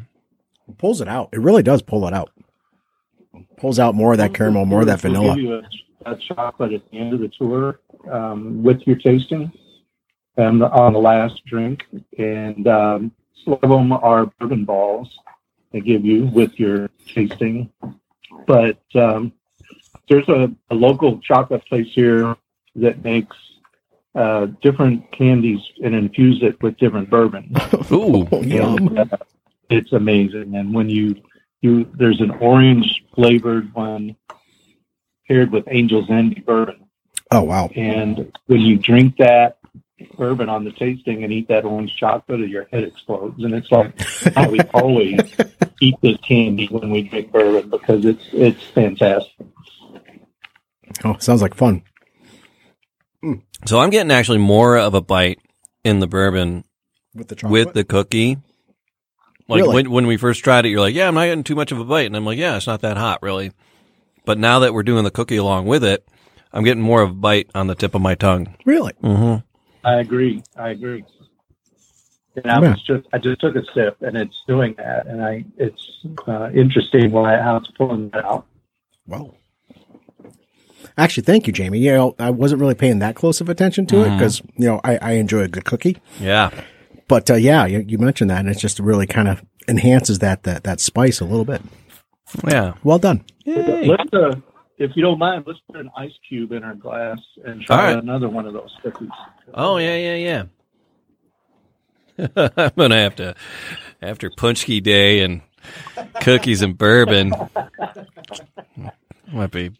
[0.76, 1.28] pulls it out.
[1.32, 2.30] It really does pull it out.
[3.58, 5.36] Pulls out more of that caramel, more of that We'll vanilla.
[5.36, 5.62] give you
[6.04, 7.78] a, a chocolate at the end of the tour
[8.10, 9.52] um, with your tasting
[10.38, 11.82] and on the last drink.
[12.16, 13.12] And um,
[13.44, 15.18] some of them are bourbon balls
[15.72, 17.70] they give you with your tasting.
[18.46, 19.32] But um,
[20.08, 22.36] there's a, a local chocolate place here
[22.76, 23.36] that makes
[24.14, 27.54] uh, different candies and infuse it with different bourbon.
[27.92, 28.96] ooh, Yum.
[28.96, 29.16] And, uh,
[29.70, 30.54] it's amazing.
[30.54, 31.16] And when you
[31.60, 34.16] you there's an orange flavored one
[35.26, 36.86] paired with Angel's Envy bourbon,
[37.30, 37.68] Oh wow.
[37.76, 39.57] and when you drink that
[40.16, 43.42] bourbon on the tasting and eat that orange chocolate, or your head explodes.
[43.42, 43.98] And it's like
[44.34, 45.20] how we always
[45.80, 49.46] eat this candy when we drink bourbon because it's it's fantastic.
[51.04, 51.82] Oh, sounds like fun.
[53.66, 55.40] So I'm getting actually more of a bite
[55.84, 56.64] in the bourbon
[57.14, 57.66] With the chocolate.
[57.66, 58.38] with the cookie.
[59.48, 59.74] Like Really?
[59.74, 61.78] when when we first tried it, you're like, "Yeah, I'm not getting too much of
[61.80, 63.52] a bite," and I'm like, "Yeah, it's not that hot, really."
[64.26, 66.06] But now that we're doing the cookie along with it,
[66.52, 68.54] I'm getting more of a bite on the tip of my tongue.
[68.66, 68.92] really?
[69.00, 69.36] hmm
[69.88, 70.42] I agree.
[70.56, 71.04] I agree.
[72.36, 75.44] And I was just I just took a sip and it's doing that and I
[75.56, 75.82] it's
[76.26, 78.46] uh, interesting why how it's pulling that out.
[79.06, 79.34] Wow.
[80.96, 81.78] Actually, thank you, Jamie.
[81.78, 84.80] You know, I wasn't really paying that close of attention to it because you know
[84.84, 85.96] I, I enjoy a good cookie.
[86.20, 86.50] Yeah,
[87.08, 90.42] But uh, yeah, you, you mentioned that, and it just really kind of enhances that
[90.44, 91.62] that that spice a little bit.
[92.46, 92.74] yeah.
[92.84, 93.24] Well done.
[93.46, 94.34] Let's uh,
[94.78, 98.02] if you don't mind, let's put an ice cube in our glass and try right.
[98.02, 99.08] another one of those cookies.
[99.52, 100.44] Oh yeah, yeah,
[102.16, 102.28] yeah.
[102.56, 103.34] I'm gonna have to
[104.00, 105.42] after Paczki Day and
[106.20, 107.32] cookies and bourbon.
[109.32, 109.72] Might be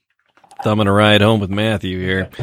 [0.63, 2.31] thumbing a ride home with Matthew here.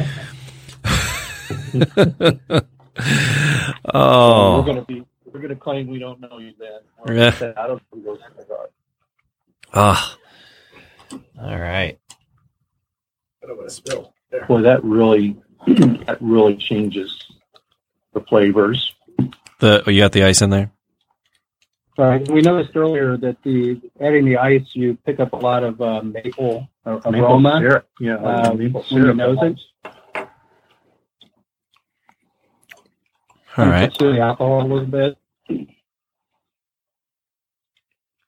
[3.94, 6.80] oh, We're gonna be we're gonna claim we don't know you then.
[7.16, 7.52] Yeah.
[7.56, 8.70] I don't know who those guys are.
[9.74, 10.16] ah,
[11.40, 11.98] all right.
[14.48, 17.24] Boy, that really that really changes
[18.12, 18.92] the flavors.
[19.58, 20.70] The oh, you got the ice in there.
[21.98, 22.28] Right.
[22.30, 26.02] We noticed earlier that the adding the ice, you pick up a lot of uh,
[26.02, 27.88] maple uh, Maple aroma syrup.
[27.98, 29.16] Yeah, um, maple when you syrup.
[29.16, 29.60] nose it.
[33.56, 33.86] All right.
[33.86, 35.16] Cuts through the alcohol a little bit.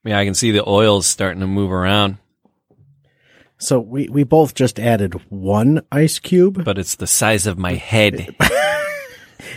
[0.03, 2.17] Yeah, I can see the oils starting to move around,
[3.59, 6.63] So we we both just added one ice cube.
[6.63, 8.35] but it's the size of my head.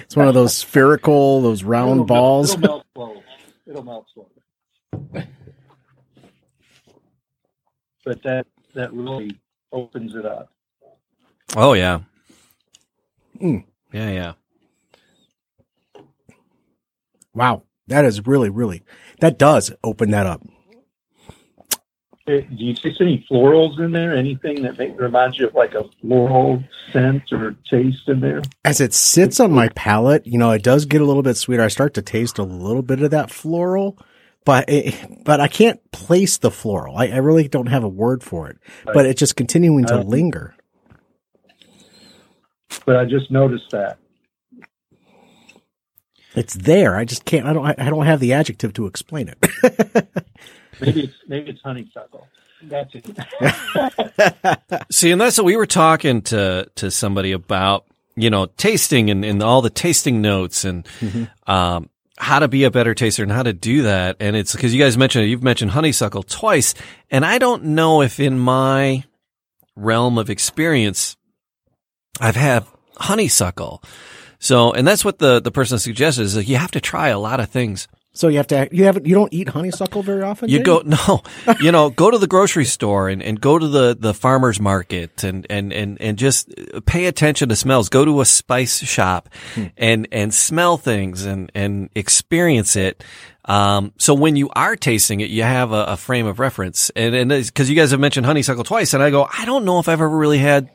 [0.05, 2.55] It's one of those spherical, those round It'll melt- balls.
[2.55, 3.23] It'll melt slow.
[3.67, 4.29] It'll melt slow.
[8.05, 9.39] But that that really
[9.73, 10.53] opens it up.
[11.57, 12.01] Oh yeah.
[13.41, 13.65] Mm.
[13.93, 14.33] Yeah, yeah.
[17.35, 18.83] Wow, that is really really
[19.21, 20.43] that does open that up.
[22.25, 24.15] Do you taste any florals in there?
[24.15, 28.43] Anything that make, reminds you of like a floral scent or taste in there?
[28.65, 31.65] As it sits on my palate, you know, it does get a little bit sweeter.
[31.65, 33.99] I start to taste a little bit of that floral,
[34.45, 36.97] but it, but I can't place the floral.
[36.97, 40.03] I, I really don't have a word for it, but it's just continuing to Uh,
[40.03, 40.55] linger.
[42.87, 43.99] But I just noticed that.
[46.35, 46.97] It's there.
[46.97, 47.47] I just can't.
[47.47, 47.67] I don't.
[47.67, 50.09] I don't have the adjective to explain it.
[50.81, 52.27] Maybe it's maybe it's honeysuckle.
[52.63, 53.05] That's it.
[54.93, 59.25] See, and that's what we were talking to to somebody about, you know, tasting and,
[59.25, 60.87] and all the tasting notes and
[61.47, 64.17] um, how to be a better taster and how to do that.
[64.21, 66.75] And it's because you guys mentioned you've mentioned honeysuckle twice,
[67.11, 69.05] and I don't know if in my
[69.75, 71.17] realm of experience
[72.21, 72.65] I've had
[72.97, 73.83] honeysuckle.
[74.39, 77.19] So, and that's what the the person suggested is like you have to try a
[77.19, 77.89] lot of things.
[78.15, 80.51] So you have to, you haven't, you don't eat honeysuckle very often?
[80.51, 81.23] You go no,
[81.61, 85.25] you know, go to the grocery store and, and go to the, the farmers market
[85.25, 86.53] and, and, and, and just
[86.85, 87.89] pay attention to smells.
[87.89, 89.31] Go to a spice shop
[89.79, 93.03] and and smell things and and experience it.
[93.47, 96.91] Um, so when you are tasting it, you have a, a frame of reference.
[96.91, 99.79] And and because you guys have mentioned honeysuckle twice, and I go, I don't know
[99.79, 100.71] if I've ever really had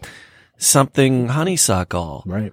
[0.57, 2.23] something honeysuckle.
[2.25, 2.51] Right.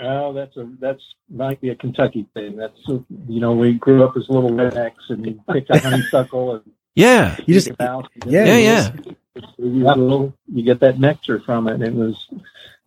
[0.00, 2.56] Oh, that's a that's might be a Kentucky thing.
[2.56, 6.62] That's you know we grew up as little rednecks and you picked a honeysuckle and
[6.94, 8.08] Yeah, You just, out.
[8.26, 8.90] yeah, yeah, you yeah.
[8.90, 9.16] just-
[9.58, 12.26] You, get a little, you get that nectar from it, and it was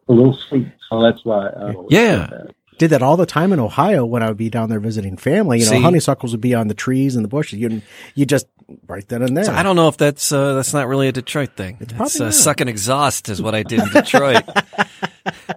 [0.10, 0.67] a little sweet.
[0.89, 1.47] So that's why.
[1.47, 2.28] I always Yeah.
[2.28, 2.56] that.
[2.78, 5.60] did that all the time in Ohio when I would be down there visiting family.
[5.60, 5.82] You know, See?
[5.82, 7.60] honeysuckles would be on the trees and the bushes.
[7.60, 7.82] You
[8.15, 8.47] you just
[8.88, 9.45] right then and there.
[9.45, 11.78] So I don't know if that's uh, that's not really a Detroit thing.
[11.80, 12.34] It's, probably uh, not.
[12.34, 14.43] sucking exhaust is what I did in Detroit.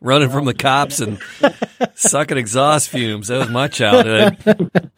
[0.00, 1.18] Running from the cops and
[1.94, 3.28] sucking exhaust fumes.
[3.28, 4.36] That was my childhood.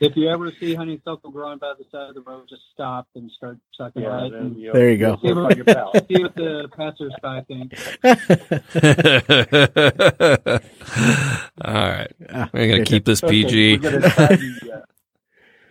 [0.00, 3.28] If you ever see honeysuckle growing by the side of the road, just stop and
[3.32, 4.30] start sucking Yeah, right.
[4.30, 5.18] then, And you know, There you go.
[5.22, 7.72] you'll on your see what the passersby think.
[11.64, 12.12] All right.
[12.32, 13.78] Ah, We're going to keep this PG.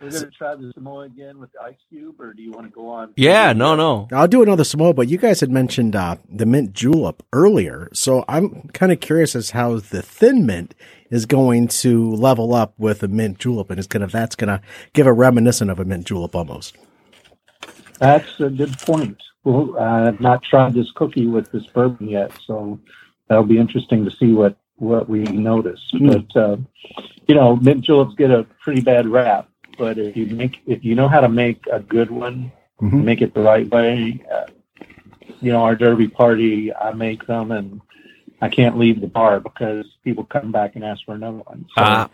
[0.01, 2.71] We're gonna try the Samoa again with the ice cube, or do you want to
[2.71, 3.13] go on?
[3.15, 4.07] Yeah, no, no.
[4.11, 8.23] I'll do another Samoa, but you guys had mentioned uh, the mint julep earlier, so
[8.27, 10.75] I'm kind of curious as how the thin mint
[11.09, 14.61] is going to level up with a mint julep, and it's gonna that's gonna
[14.93, 16.77] give a reminiscent of a mint julep almost.
[17.99, 19.17] That's a good point.
[19.43, 22.79] Well, I've not tried this cookie with this bourbon yet, so
[23.27, 25.79] that'll be interesting to see what what we notice.
[25.91, 26.07] Hmm.
[26.07, 26.57] But uh,
[27.27, 29.49] you know, mint juleps get a pretty bad rap.
[29.77, 33.03] But if you make if you know how to make a good one, Mhm.
[33.03, 34.23] make it the right way.
[34.31, 34.45] Uh,
[35.41, 37.81] you know, our derby party, I make them, and
[38.41, 41.65] I can't leave the bar because people come back and ask for another one.
[41.77, 42.09] So Ah.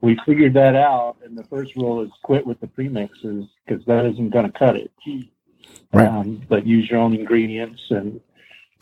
[0.00, 4.04] we figured that out, and the first rule is quit with the premixes because that
[4.06, 4.90] isn't going to cut it.
[5.92, 6.08] Right.
[6.08, 8.20] Um, but use your own ingredients, and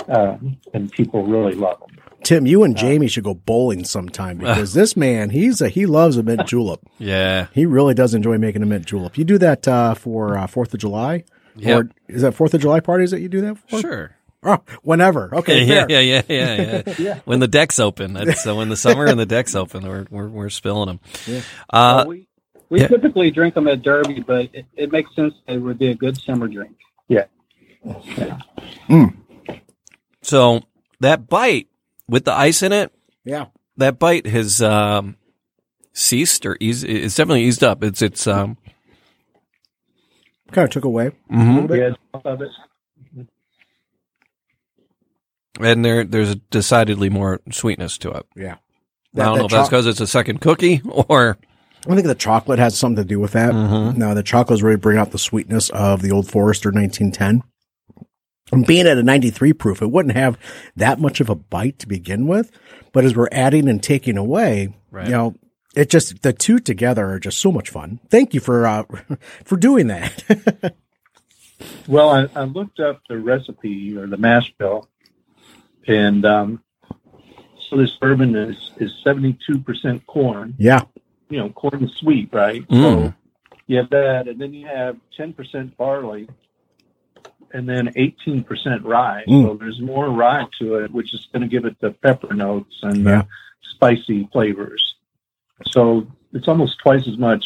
[0.08, 0.36] uh,
[0.74, 1.90] and people really love them.
[2.24, 6.16] Tim, you and Jamie should go bowling sometime because this man, he's a he loves
[6.16, 6.80] a mint julep.
[6.98, 7.48] Yeah.
[7.52, 9.18] He really does enjoy making a mint julep.
[9.18, 11.24] You do that uh, for uh, Fourth of July,
[11.56, 11.78] Yep.
[11.84, 13.80] or is that Fourth of July parties that you do that for?
[13.80, 14.16] Sure.
[14.44, 15.32] Oh, whenever.
[15.36, 16.00] Okay, Yeah, fair.
[16.00, 17.20] yeah, yeah, yeah, yeah.
[17.24, 20.28] When the deck's open, that's uh, when the summer and the deck's open, we're we're,
[20.28, 21.00] we're spilling them.
[21.70, 22.28] Uh, Well, we
[22.70, 22.88] we yeah.
[22.88, 25.94] typically drink them at Derby, but it, it makes sense that it would be a
[25.94, 26.76] good summer drink.
[27.08, 27.24] Yeah.
[30.22, 30.62] So
[31.00, 31.68] that bite
[32.08, 32.92] with the ice in it,
[33.24, 33.46] yeah.
[33.76, 35.16] that bite has um,
[35.92, 36.84] ceased or eased.
[36.84, 37.82] It's definitely eased up.
[37.82, 38.56] It's it's um.
[40.50, 41.12] Kind of took away.
[41.30, 41.74] mhm.
[41.76, 42.50] Yeah, off of it.
[45.60, 48.26] And there there's a decidedly more sweetness to it.
[48.36, 48.56] Yeah.
[49.14, 51.38] I don't know if that's because it's a second cookie or
[51.88, 53.52] I think the chocolate has something to do with that.
[53.52, 53.96] Mhm.
[53.96, 57.42] No, the chocolate's really bringing out the sweetness of the Old Forester 1910.
[58.52, 60.38] And being at a 93 proof, it wouldn't have
[60.76, 62.50] that much of a bite to begin with.
[62.92, 65.06] But as we're adding and taking away, Right.
[65.06, 65.34] you know,
[65.74, 67.98] it just, the two together are just so much fun.
[68.10, 68.84] Thank you for, uh,
[69.44, 70.74] for doing that.
[71.86, 74.88] Well, I, I looked up the recipe or the mash bill,
[75.86, 76.60] and um,
[77.70, 80.54] so this bourbon is is seventy two percent corn.
[80.58, 80.82] yeah.
[81.30, 82.66] You know, corn is sweet, right?
[82.68, 82.80] Mm.
[82.82, 83.14] So
[83.68, 86.28] you have that, and then you have ten percent barley,
[87.52, 89.24] and then eighteen percent rye.
[89.28, 89.44] Mm.
[89.46, 92.74] So there's more rye to it, which is going to give it the pepper notes
[92.82, 93.22] and Yeah.
[93.22, 93.26] the
[93.74, 94.94] spicy flavors.
[95.68, 97.44] So it's almost twice as much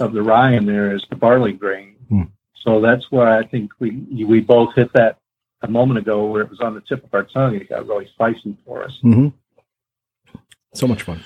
[0.00, 1.96] of the rye in there as the barley grain.
[2.10, 2.30] Mm.
[2.64, 3.90] So that's why I think we
[4.24, 5.18] we both hit that
[5.62, 7.54] a moment ago where it was on the tip of our tongue.
[7.56, 8.96] It got really spicy for us.
[9.02, 9.28] hmm
[10.74, 11.20] So much fun.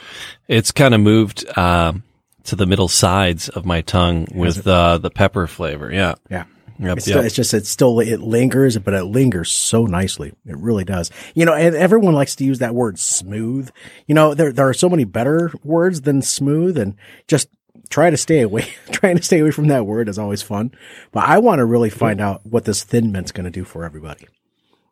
[0.49, 2.03] it's kind of moved um,
[2.45, 5.93] to the middle sides of my tongue with uh, the pepper flavor.
[5.93, 6.15] Yeah.
[6.31, 6.45] Yeah.
[6.83, 7.15] Yep, It's, yep.
[7.15, 10.33] still, it's just, it still, it lingers, but it lingers so nicely.
[10.45, 11.11] It really does.
[11.35, 13.71] You know, and everyone likes to use that word smooth.
[14.07, 16.97] You know, there, there are so many better words than smooth and
[17.29, 17.49] just
[17.89, 20.73] try to stay away, trying to stay away from that word is always fun.
[21.13, 23.85] But I want to really find out what this thin mint's going to do for
[23.85, 24.27] everybody.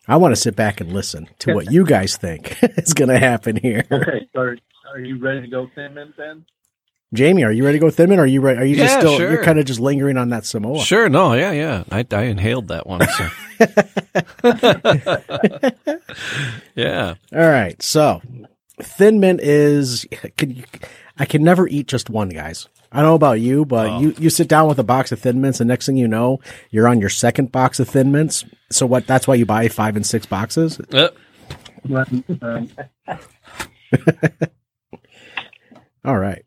[0.06, 3.18] I want to sit back and listen to what you guys think is going to
[3.18, 3.84] happen here.
[3.90, 4.56] Okay, are,
[4.92, 6.44] are you ready to go thin mint then?
[7.12, 8.20] Jamie, are you ready to go thin mint?
[8.20, 8.60] Or are you ready?
[8.60, 9.32] Are you just Yeah, still, sure.
[9.32, 10.78] you're kind of just lingering on that Samoa?
[10.80, 11.08] Sure.
[11.08, 11.32] No.
[11.34, 11.50] Yeah.
[11.50, 11.82] Yeah.
[11.90, 13.00] I, I inhaled that one.
[13.08, 13.28] So.
[16.76, 17.14] yeah.
[17.32, 17.80] All right.
[17.82, 18.22] So
[18.80, 20.64] thin mint is can you,
[21.18, 22.68] I can never eat just one, guys.
[22.92, 24.00] I don't know about you, but Oh.
[24.00, 26.40] you, you sit down with a box of thin mints and next thing you know,
[26.70, 28.44] you're on your second box of thin mints.
[28.70, 30.80] So what, that's why you buy five and six boxes.
[30.92, 31.08] Uh,
[36.04, 36.44] All right.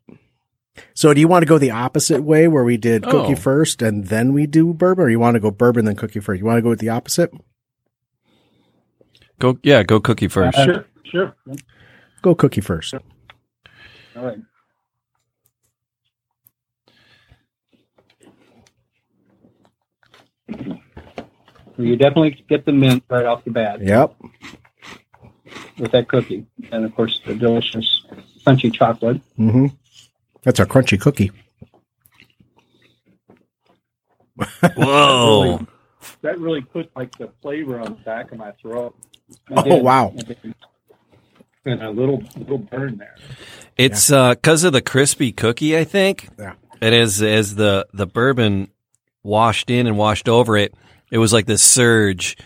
[0.94, 3.36] So do you want to go the opposite way where we did cookie Oh.
[3.36, 6.38] first and then we do bourbon or you want to go bourbon then cookie first?
[6.38, 7.32] You want to go with the opposite?
[9.40, 10.56] Go, yeah, go cookie first.
[10.56, 11.34] Uh, Sure, sure.
[12.22, 12.94] Go cookie first.
[12.94, 14.38] All right.
[21.76, 24.14] You definitely get the mint right off the bat Yep.
[25.78, 28.04] with that cookie, and of course the delicious
[28.46, 29.20] crunchy chocolate.
[29.36, 29.66] hmm
[30.44, 31.32] That's our crunchy cookie.
[34.76, 35.66] Whoa.
[36.22, 38.94] That really put like the flavor on the back of my throat,
[39.48, 40.14] I Oh, wow.
[41.64, 43.16] And a little little burn there.
[43.76, 46.28] It's uh 'cause because of the crispy cookie, I think.
[46.38, 46.54] Yeah.
[46.80, 48.68] And as as the the bourbon
[49.22, 50.74] washed in and washed over it,
[51.10, 52.36] it was like this surge,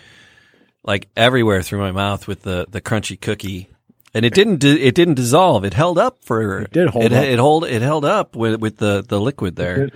[0.85, 3.69] like everywhere through my mouth with the the crunchy cookie.
[4.15, 5.65] And it didn't di- it didn't dissolve.
[5.65, 7.25] It held up for It did hold it, up.
[7.25, 9.91] It hold it held up with with the the liquid there.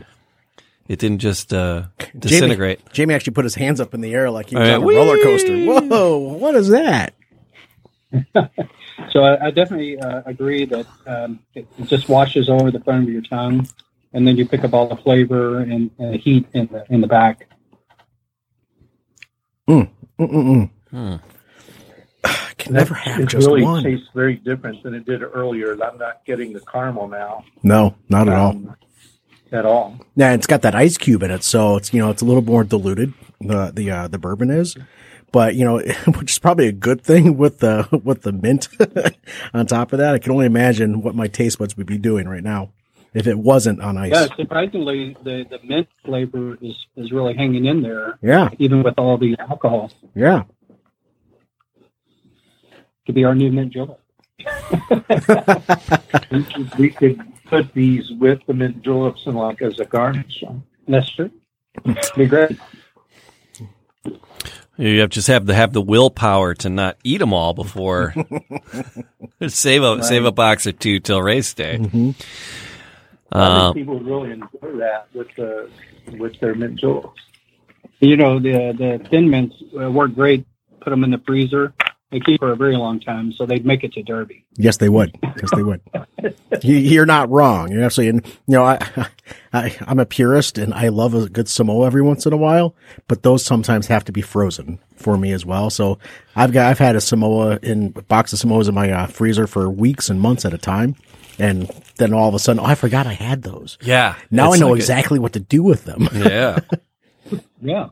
[0.89, 1.85] It didn't just uh,
[2.19, 2.81] disintegrate.
[2.81, 4.85] Jamie, Jamie actually put his hands up in the air like he was All right.
[4.85, 5.57] on a roller coaster.
[5.65, 7.15] Whoa, what is that?
[9.11, 13.05] So I, I definitely uh, agree that um, it, it just washes over the front
[13.05, 13.67] of your tongue,
[14.13, 17.01] and then you pick up all the flavor and, and the heat in the in
[17.01, 17.49] the back.
[19.69, 20.71] Mm-mm-mm.
[20.91, 21.17] Hmm.
[22.63, 23.83] I can never have it just really one.
[23.83, 25.73] tastes very different than it did earlier.
[25.73, 28.51] I'm not getting the caramel now No, not at all.
[28.51, 28.77] um,
[29.51, 29.99] at all.
[30.17, 32.43] Yeah, it's got that ice cube in it, so it's you know it's a little
[32.43, 33.13] more diluted.
[33.41, 34.77] The the uh, the bourbon is,
[35.33, 35.79] but you know,
[36.19, 38.69] which is probably a good thing with the with the mint
[39.55, 40.15] on top of that.
[40.15, 42.71] I can only imagine what my taste buds would be doing right now
[43.13, 44.13] if it wasn't on ice.
[44.15, 48.95] Yeah, surprisingly, the, the mint flavor is, is really hanging in there, Yeah, even with
[48.97, 49.91] all the alcohol.
[50.15, 50.45] yeah.
[53.13, 54.01] Could be our new mint julep.
[56.31, 60.43] We could, we could put these with the mint juleps and like as a garnish.
[60.89, 61.31] That's true.
[62.17, 62.59] be great.
[64.79, 68.15] You have just have to have the willpower to not eat them all before
[69.47, 71.77] save a save a box or two till race day.
[71.79, 72.15] Mhm.
[73.31, 75.69] I Um, people really enjoy that with the
[76.17, 77.21] with their mint juleps.
[78.01, 80.47] You know, the the thin mints uh, work great.
[80.81, 81.75] Put them in the freezer.
[82.13, 84.45] They keep for a very long time, so they'd make it to Derby.
[84.57, 85.17] Yes, they would.
[85.23, 85.81] Yes, they would.
[86.63, 87.73] you, you're not wrong.
[87.73, 88.19] You're absolutely.
[88.19, 88.79] And, you know, I,
[89.55, 92.75] I, I'm a purist, and I love a good Samoa every once in a while.
[93.09, 95.71] But those sometimes have to be frozen for me as well.
[95.71, 95.99] So
[96.37, 99.47] I've got I've had a Samoa in a box of Samoas in my uh, freezer
[99.47, 100.97] for weeks and months at a time,
[101.39, 103.79] and then all of a sudden, oh, I forgot I had those.
[103.81, 104.17] yeah.
[104.31, 106.09] Now I know like a- exactly what to do with them.
[106.15, 106.59] yeah.
[107.63, 107.89] Yeah.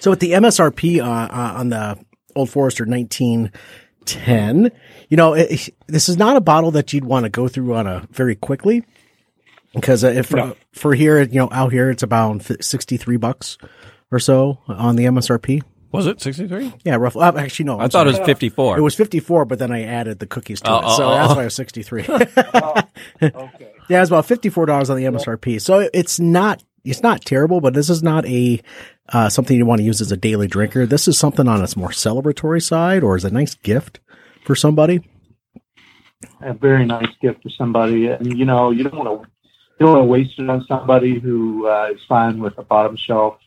[0.00, 1.98] So with the MSRP uh, uh, on the
[2.36, 4.70] Old Forester 1910,
[5.08, 7.86] you know, it, this is not a bottle that you'd want to go through on
[7.86, 8.84] a very quickly
[9.74, 10.56] because uh, if No.
[10.72, 13.58] for here, you know, out here it's about 63 bucks
[14.10, 15.62] or so on the MSRP.
[15.92, 16.74] Was it sixty three?
[16.84, 17.22] Yeah, roughly.
[17.22, 17.78] Uh, actually, no.
[17.78, 18.76] I I'm thought it was fifty four.
[18.76, 20.82] it was 54, but then I added the cookies to Oh, it.
[20.84, 22.04] oh, So oh, that's why it was 63.
[23.22, 23.72] Okay.
[23.88, 25.60] Yeah, it's about fifty four dollars on the MSRP.
[25.62, 28.60] So it's not it's not terrible, but this is not a
[29.10, 30.86] uh, something you want to use as a daily drinker.
[30.86, 34.00] This is something on its more celebratory side, or as a nice gift
[34.44, 35.02] for somebody.
[36.40, 39.30] a very nice gift for somebody, and you know you don't want to
[39.78, 42.96] you don't want to waste it on somebody who uh, is fine with a bottom
[42.96, 43.38] shelf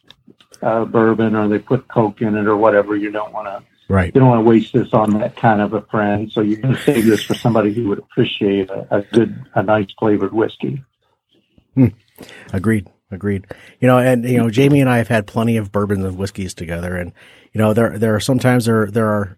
[0.61, 2.95] uh, bourbon or they put Coke in it or whatever.
[2.95, 4.13] You don't want to Right.
[4.13, 6.31] you don't want to waste this on that kind of a friend.
[6.31, 9.63] So you're going to save this for somebody who would appreciate a, a good a
[9.63, 10.83] nice flavored whiskey.
[12.53, 12.87] Agreed.
[13.11, 13.47] Agreed.
[13.79, 16.53] You know, and you know, Jamie and I have had plenty of bourbons and whiskeys
[16.53, 17.11] together, and
[17.53, 19.37] you know, there there are sometimes there there are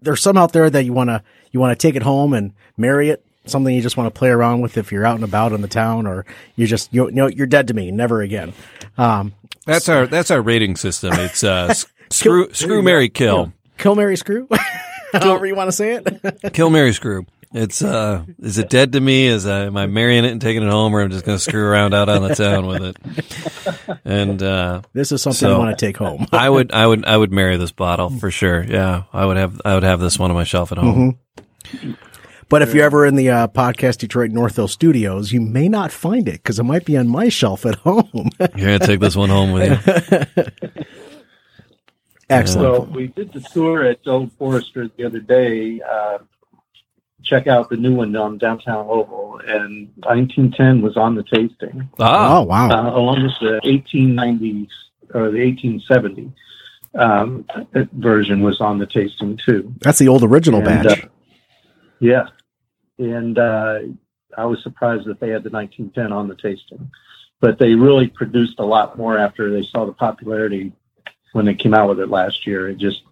[0.00, 2.52] there's some out there that you want to you want to take it home and
[2.76, 3.24] marry it.
[3.44, 5.68] Something you just want to play around with if you're out and about in the
[5.68, 8.52] town, or you just you know you're dead to me, never again.
[8.96, 9.34] Um,
[9.66, 11.12] That's our that's our rating system.
[11.14, 11.74] It's uh,
[12.10, 14.46] screw screw Mary kill kill, Mary, screw,
[15.12, 16.52] however you want to say it.
[16.52, 17.26] kill Mary screw.
[17.54, 19.26] It's uh, is it dead to me?
[19.26, 21.42] Is I, am I marrying it and taking it home, or I'm just going to
[21.42, 23.98] screw around out on the town with it?
[24.04, 26.26] And uh, This is something I want to take home.
[26.32, 28.64] I would I would I would marry this bottle for sure.
[28.64, 31.18] Yeah, I would have I would have this one on my shelf at home.
[32.48, 36.28] But if you're ever in the uh, podcast Detroit Northville studios, you may not find
[36.28, 38.10] it because it might be on my shelf at home.
[38.40, 39.70] You're gonna take this one home with
[40.36, 40.82] you.
[42.28, 42.76] Excellent.
[42.76, 45.80] So we did the tour at Old Forester the other day.
[45.80, 46.18] Uh,
[47.22, 51.88] check out the new one on downtown Louisville, and 1910 was on the tasting.
[51.98, 52.70] Ah, oh wow.
[52.70, 54.68] uh, along with the 1890s
[55.14, 56.32] or the 1870
[56.94, 57.46] um,
[57.92, 59.74] version was on the tasting too.
[59.80, 61.06] That's the old original And, batch.
[62.00, 62.26] Yeah,
[62.98, 63.78] and uh,
[64.36, 66.90] I was surprised that they had the 1910 on the tasting,
[67.40, 70.72] but they really produced a lot more after they saw the popularity
[71.32, 72.68] when they came out with it last year.
[72.68, 73.02] It just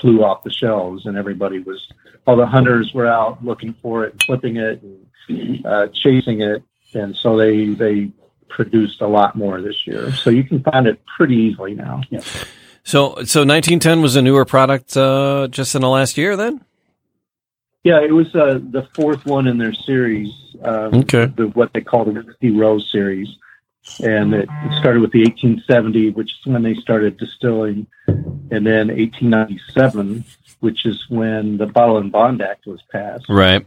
[0.00, 1.86] flew off the shelves, and everybody was
[2.26, 6.62] all the hunters were out looking for it, and flipping it, and uh, chasing it,
[6.94, 8.10] and so they they
[8.48, 10.12] produced a lot more this year.
[10.12, 12.02] So you can find it pretty easily now.
[12.10, 12.20] Yeah.
[12.84, 16.64] So, so 1910 was a newer product uh, just in the last year, then.
[17.82, 20.32] Yeah, it was uh, the fourth one in their series.
[20.62, 21.26] Um, Okay.
[21.26, 23.28] The, what they call the Whiskey Row series,
[24.02, 28.88] and it, it started with the 1870, which is when they started distilling, and then
[28.88, 30.24] 1897,
[30.60, 33.66] which is when the Bottled-in-Bond Act was passed, Right.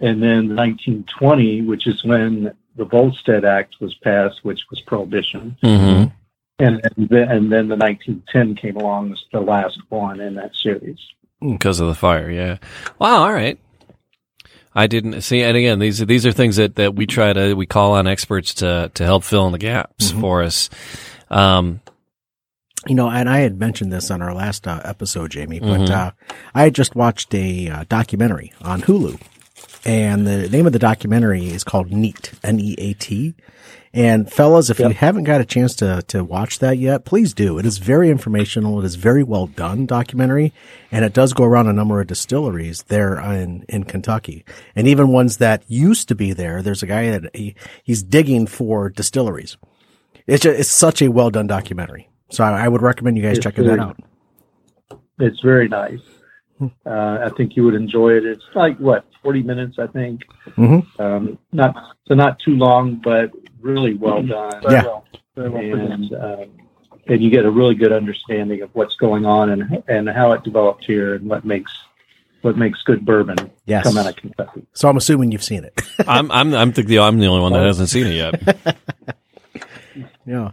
[0.00, 6.04] and then 1920, which is when the Volstead Act was passed, which was prohibition, hmm
[6.58, 10.54] and and then, and then the 1910 came along as the last one in that
[10.54, 10.98] series.
[11.40, 12.58] Because of the fire, yeah.
[12.98, 13.22] Wow.
[13.22, 13.58] All right.
[14.74, 17.64] I didn't see, and again, these these are things that, that we try to we
[17.66, 20.68] call on experts to to help fill in the gaps for us.
[21.30, 21.80] Um,
[22.86, 25.90] You know, and I had mentioned this on our last uh, episode, Jamie, but Mhm.
[25.90, 26.10] uh,
[26.54, 29.20] I had just watched a uh, documentary on Hulu,
[29.84, 33.34] and the name of the documentary is called Neat, N-E-A-T.
[33.92, 37.58] And fellas, if you haven't got a chance to to watch that yet, please do.
[37.58, 38.78] It is very informational.
[38.80, 40.52] It is very well done documentary,
[40.92, 44.44] and it does go around a number of distilleries there in in Kentucky,
[44.76, 46.62] and even ones that used to be there.
[46.62, 49.56] There's a guy that he, he's digging for distilleries.
[50.28, 52.06] It's just, it's such a well done documentary.
[52.30, 53.98] So I, I would recommend you guys It's checking that out.
[55.18, 56.00] It's very nice.
[56.84, 58.24] Uh, I think you would enjoy it.
[58.26, 60.22] It's like what forty minutes, I think.
[60.58, 60.84] Mhm.
[61.00, 61.74] Um, not
[62.06, 64.62] so not too long, but really well done.
[64.64, 64.82] Yeah.
[64.84, 65.04] well,
[65.36, 66.44] very well and um,
[67.06, 70.42] and you get a really good understanding of what's going on and and how it
[70.42, 71.72] developed here and what makes
[72.42, 73.84] what makes good bourbon Yes.
[73.84, 74.66] come out of Kentucky.
[74.74, 75.80] So I'm assuming you've seen it.
[76.06, 78.76] I'm I'm I'm the I'm the only one that hasn't seen it yet.
[80.26, 80.50] yeah.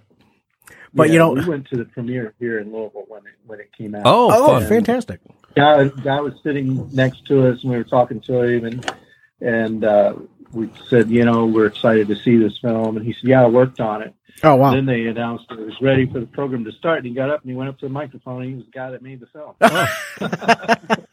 [0.97, 3.59] But Yeah, you know, we went to the premiere here in Louisville when it when
[3.59, 4.01] it came out.
[4.05, 4.67] Oh, oh, fun.
[4.67, 5.21] fantastic.
[5.55, 8.93] guy, guy was sitting next to us and we were talking to him and
[9.39, 10.15] and uh,
[10.51, 13.47] we said, you know, we're excited to see this film and he said, yeah, I
[13.47, 14.15] worked on it.
[14.43, 14.73] Oh wow.
[14.73, 17.41] Then they announced it was ready for the program to start and he got up
[17.41, 19.27] and he went up to the microphone and he was the guy that made the
[19.27, 19.55] film.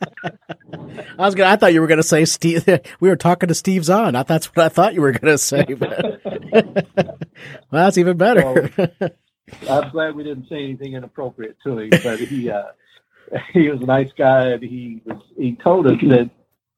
[1.18, 1.50] I was gonna.
[1.50, 2.68] I thought you were gonna say Steve.
[3.00, 4.16] We were talking to Steve Zahn.
[4.16, 5.64] I, that's what I thought you were gonna say.
[5.64, 7.16] But well,
[7.70, 8.70] that's even better.
[9.68, 12.64] I'm glad we didn't say anything inappropriate to him, but he uh,
[13.52, 16.30] he was a nice guy and he was he told us that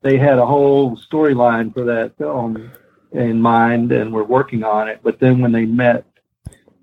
[0.03, 2.71] they had a whole storyline for that film
[3.12, 5.01] in mind and were working on it.
[5.03, 6.05] But then when they met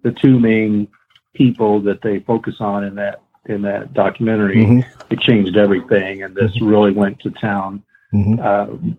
[0.02, 0.88] the two main
[1.34, 4.86] people that they focus on in that in that documentary, Mhm.
[5.10, 7.84] it changed everything, and this really went to town.
[8.14, 8.40] Mhm.
[8.40, 8.94] Uh,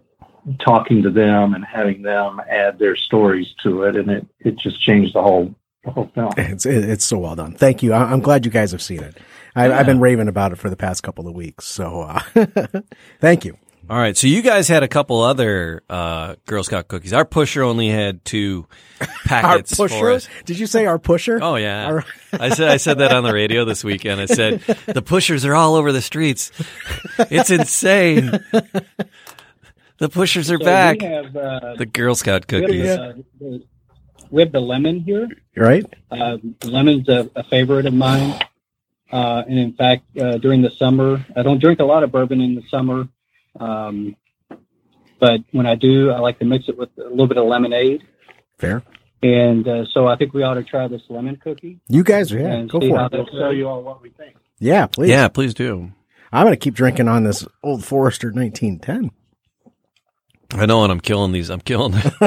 [0.59, 4.79] talking to them and having them add their stories to it, and it, it just
[4.83, 5.55] changed the whole
[5.85, 6.33] the whole film.
[6.37, 7.55] It's it's so well done.
[7.55, 7.93] Thank you.
[7.93, 9.17] I, I'm glad you guys have seen it.
[9.57, 11.65] I, I've been raving about it for the past couple of weeks.
[11.67, 12.21] So uh,
[13.21, 13.57] thank you.
[13.91, 17.13] All right, so you guys had a couple other uh, Girl Scout cookies.
[17.13, 18.67] Our pusher only had two
[19.03, 20.11] Our packets for pusher.
[20.11, 20.29] us.
[20.47, 21.39] Did you say our pusher?
[21.43, 24.23] Oh yeah, Our- I said I said that on the radio this weekend.
[24.23, 26.51] I said the pushers are all over the streets.
[27.19, 28.31] It's insane.
[29.99, 31.01] The pushers are So back.
[31.01, 33.17] We have, uh, The Girl Scout we have,
[34.35, 34.43] cookies.
[34.43, 35.29] uh, we have the lemon here.
[35.57, 35.85] right.
[36.11, 38.41] Um, lemon's a, a favorite of mine.
[39.13, 42.41] Uh, and in fact, uh, during the summer, I don't drink a lot of bourbon
[42.41, 43.09] in the summer.
[43.61, 44.17] Um,
[45.21, 48.03] but when I do, I like to mix it with a little bit of lemonade.
[48.59, 48.83] Fair.
[49.23, 51.81] And uh, so I think we ought to try this lemon cookie.
[51.89, 53.13] You guys, yeah, and go see for how it.
[53.13, 54.37] that We'll show you all what we think.
[54.59, 55.11] Yeah, please.
[55.11, 55.93] Yeah, please do.
[56.33, 59.11] I'm gonna keep drinking on this Old Forester 1910.
[60.55, 61.51] I know, and I'm killing these.
[61.51, 61.95] I'm killing.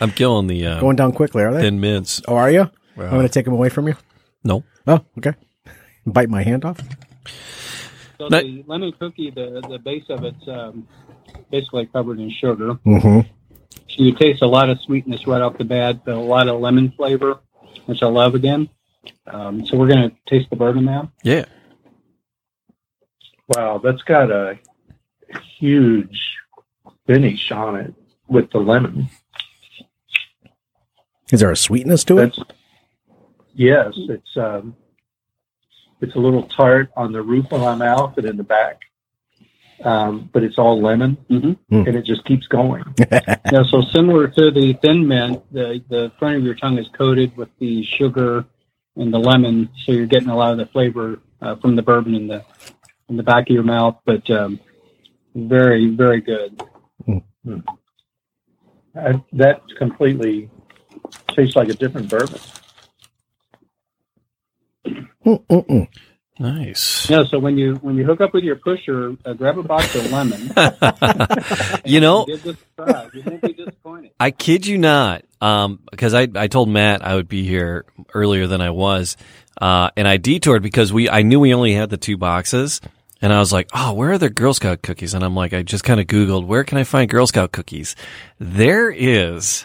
[0.00, 1.62] I'm killing the uh, Going down quickly, are they?
[1.62, 2.22] thin mints.
[2.28, 2.70] oh, are you?
[2.96, 3.96] Well, I'm gonna take them away from you.
[4.44, 5.34] no, Oh, okay.
[6.06, 6.78] Bite my hand off.
[8.18, 10.86] So But- the lemon cookie, the, the base of it's um,
[11.50, 12.74] basically covered in sugar.
[12.86, 13.20] Mm-hmm.
[13.88, 16.60] So you taste a lot of sweetness right off the bat, but a lot of
[16.60, 17.40] lemon flavor,
[17.86, 18.68] which I love again.
[19.26, 21.10] Um, so we're going to taste the bourbon now.
[21.22, 21.44] yeah.
[23.56, 24.58] Wow, that's got a
[25.58, 26.18] huge
[27.06, 27.94] finish on it
[28.28, 29.08] with the lemon.
[31.30, 32.38] Is there a sweetness to it?
[33.54, 34.76] Yes, it's um,
[36.00, 38.80] it's a little tart on the roof of my mouth and in the back,
[39.84, 41.56] um, but it's all lemon, Mhm.
[41.70, 41.86] Mm.
[41.86, 42.84] and it just keeps going.
[43.52, 47.36] Yeah, so similar to the thin mint, the, the front of your tongue is coated
[47.36, 48.46] with the sugar
[48.96, 52.14] and the lemon, so you're getting a lot of the flavor uh, from the bourbon
[52.14, 52.42] in the
[53.10, 53.96] in the back of your mouth.
[54.06, 54.58] But um,
[55.34, 56.62] very very good.
[57.46, 60.50] I, that completely
[61.34, 62.40] tastes like a different bourbon.
[65.24, 65.88] Mm-mm-mm.
[66.38, 67.08] Nice.
[67.08, 69.94] Yeah, so when you when you hook up with your pusher, uh, grab a box
[69.94, 70.50] of lemon.
[71.84, 73.08] you know, Give this a try.
[73.12, 74.12] You won't be disappointed.
[74.18, 77.84] I kid you not, um, because I, I told Matt I would be here
[78.14, 79.16] earlier than I was,
[79.60, 82.80] uh, and I detoured because we I knew we only had the two boxes,
[83.22, 85.14] and I was like, oh, where are the Girl Scout cookies?
[85.14, 87.94] And I'm like, I just kind of Googled where can I find Girl Scout cookies.
[88.38, 89.64] There is,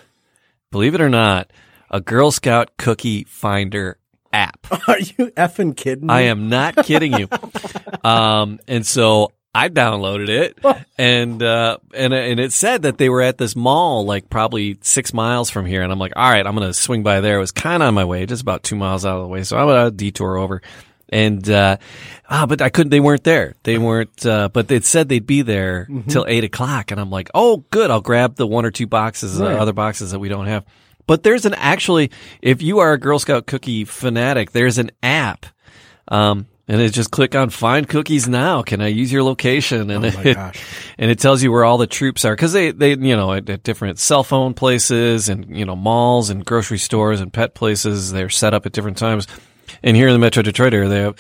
[0.72, 1.52] believe it or not,
[1.90, 3.98] a Girl Scout cookie finder
[4.32, 4.68] app.
[4.88, 6.14] Are you effing kidding me?
[6.14, 7.28] I am not kidding you.
[8.04, 10.60] um, and so I downloaded it,
[11.00, 15.16] and uh, and and it said that they were at this mall, like probably six
[15.16, 15.82] miles from here.
[15.82, 17.38] And I'm like, all right, I'm gonna swing by there.
[17.38, 19.44] It was kind of on my way, just about two miles out of the way.
[19.44, 20.62] So I'm gonna detour over.
[21.10, 21.78] And uh,
[22.30, 22.90] ah, but I couldn't.
[22.90, 23.56] They weren't there.
[23.64, 24.26] They weren't.
[24.26, 27.90] Uh, but it said they'd be there till eight o'clock, and I'm like, oh, good.
[27.92, 29.58] I'll grab the one or two boxes, uh, Right.
[29.58, 30.66] other boxes that we don't have.
[31.06, 35.46] But there's an actually, if you are a Girl Scout cookie fanatic, there's an app.
[36.10, 38.62] Um, and it just click on find cookies now.
[38.62, 39.90] Can I use your location?
[39.90, 40.62] And Oh my it, gosh.
[40.98, 42.36] and it tells you where all the troops are.
[42.36, 46.30] Cause they, they, you know, at, at different cell phone places and, you know, malls
[46.30, 49.28] and grocery stores and pet places, they're set up at different times.
[49.84, 51.16] And here in the Metro Detroit area, they have,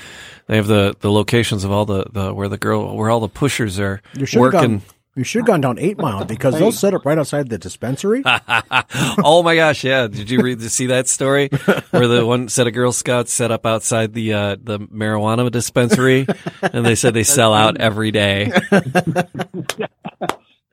[0.47, 3.29] they have the, the locations of all the, the, where the girl, where all the
[3.29, 4.77] pushers are You should have working.
[4.79, 4.81] gone.
[5.15, 8.21] You should have gone down Eight Mile because they'll set up right outside the dispensary.
[9.23, 10.05] oh my gosh, yeah.
[10.05, 11.47] Did you read to see that story
[11.89, 16.27] where the one set of Girl Scouts set up outside the uh, the marijuana dispensary
[16.61, 18.51] and they said they sell out every day.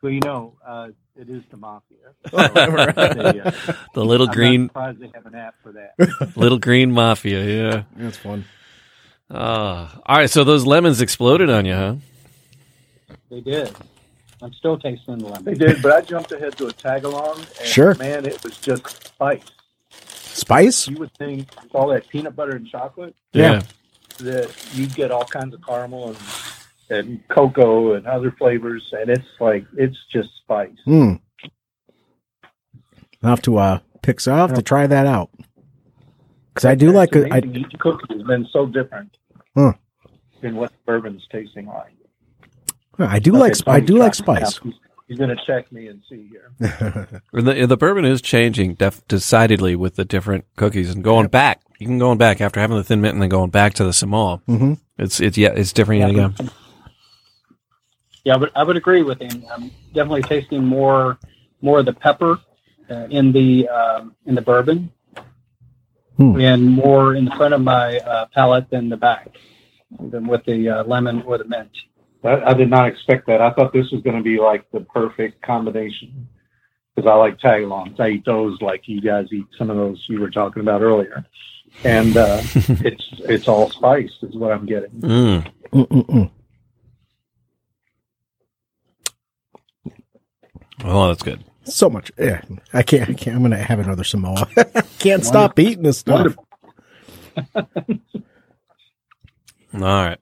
[0.02, 0.53] Well, you know,
[1.88, 1.96] the
[2.30, 2.54] mafia.
[2.64, 2.94] So, Right.
[3.34, 6.32] they, uh, The little I'm green surprised they have an app for that.
[6.36, 7.82] little green mafia, yeah.
[7.96, 8.44] That's fun.
[9.30, 11.94] Uh, all right, so those lemons exploded on you, huh?
[13.30, 13.74] They did.
[14.42, 15.44] I'm still tasting the lemon.
[15.44, 17.40] They did, but I jumped ahead to a tag along.
[17.64, 17.94] Sure.
[17.94, 19.40] Man, it was just spice.
[19.90, 20.88] Spice?
[20.88, 23.62] You would think with all that peanut butter and chocolate Yeah.
[24.18, 26.18] that you'd get all kinds of caramel and
[26.90, 30.76] and cocoa and other flavors, and it's like it's just spice.
[30.84, 31.14] Hmm.
[33.24, 35.30] I'll have to uh pick so I'll have to try that out.
[36.52, 37.56] Because I do It's like a, I, amazing.
[37.56, 39.16] each cookie has been so different
[39.56, 39.72] Huh.
[40.42, 41.92] than what bourbon's tasting like.
[42.98, 44.58] I do like sp- I do like spice.
[44.58, 44.74] He's,
[45.08, 46.52] he's going to check me and see here.
[47.32, 51.60] The, the bourbon is changing def- decidedly with the different cookies and going back.
[51.80, 53.92] You can going back after having the thin mint and then going back to the
[53.92, 54.40] Samoa.
[54.48, 54.78] Mhm.
[54.96, 56.34] It's it's yeah, it's different yet again.
[58.24, 59.44] Yeah, but I would agree with him.
[59.52, 61.18] I'm definitely tasting more
[61.62, 62.38] more of the pepper
[62.90, 64.90] uh, in the um, in the bourbon,
[66.16, 66.38] Hmm.
[66.40, 69.36] and more in the front of my uh, palate than the back,
[69.98, 71.70] than with the uh, lemon or the mint.
[72.22, 73.40] I, I did not expect that.
[73.40, 76.28] I thought this was going to be like the perfect combination
[76.94, 77.98] because I like tagalongs.
[77.98, 81.24] I eat those like you guys eat some of those you were talking about earlier,
[81.84, 84.90] and uh, it's it's all spiced is what I'm getting.
[85.00, 85.52] Mm.
[85.72, 86.30] Mm-mm-mm.
[90.84, 91.42] Oh, that's good.
[91.64, 92.12] So much.
[92.18, 92.42] Yeah.
[92.72, 93.10] I can't.
[93.10, 93.36] I can't.
[93.36, 94.48] I'm gonna have another Samoa.
[94.98, 96.36] can't stop eating this stuff.
[99.74, 100.18] All right.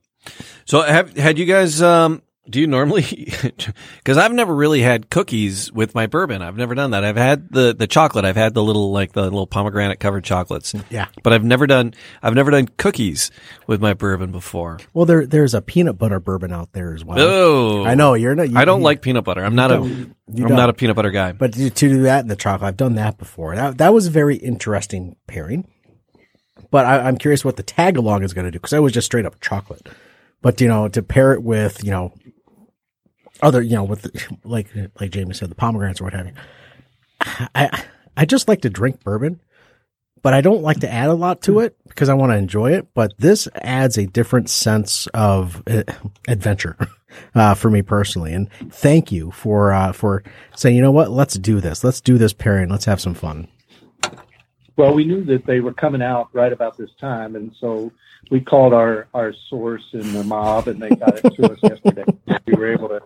[0.65, 3.03] So have had you guys um do you normally
[4.03, 6.41] cuz I've never really had cookies with my bourbon.
[6.41, 7.03] I've never done that.
[7.05, 8.25] I've had the the chocolate.
[8.25, 10.73] I've had the little like the little pomegranate covered chocolates.
[10.73, 11.07] Mm, yeah.
[11.23, 13.31] But I've never done I've never done cookies
[13.65, 14.79] with my bourbon before.
[14.93, 17.17] Well, there there's a peanut butter bourbon out there as well.
[17.19, 17.85] Oh.
[17.85, 18.49] I know you're not.
[18.49, 19.43] You, I don't you- like peanut butter.
[19.43, 21.31] I'm not a I'm not a peanut butter guy.
[21.31, 23.55] But to, to do that in the chocolate, I've done that before.
[23.55, 25.67] That that was a very interesting pairing.
[26.71, 28.91] But I, I'm curious what the tag along is going to do because I was
[28.91, 29.87] just straight up chocolate.
[30.41, 32.13] But you know, to pair it with you know
[33.43, 34.67] other you know with the, like
[34.99, 36.33] like Jamie said the pomegranates or what have you.
[37.53, 37.83] I
[38.17, 39.39] I just like to drink bourbon,
[40.21, 42.71] but I don't like to add a lot to it because I want to enjoy
[42.71, 42.87] it.
[42.93, 45.83] But this adds a different sense of uh,
[46.27, 46.77] adventure
[47.35, 48.33] uh, for me personally.
[48.33, 50.23] And thank you for uh, for
[50.55, 51.83] saying, you know what, let's do this.
[51.83, 52.69] Let's do this pairing.
[52.69, 53.47] Let's have some fun.
[54.75, 57.91] Well, we knew that they were coming out right about this time, and so
[58.31, 62.05] we called our our source in the mob, and they got it to us yesterday.
[62.45, 63.01] We were able to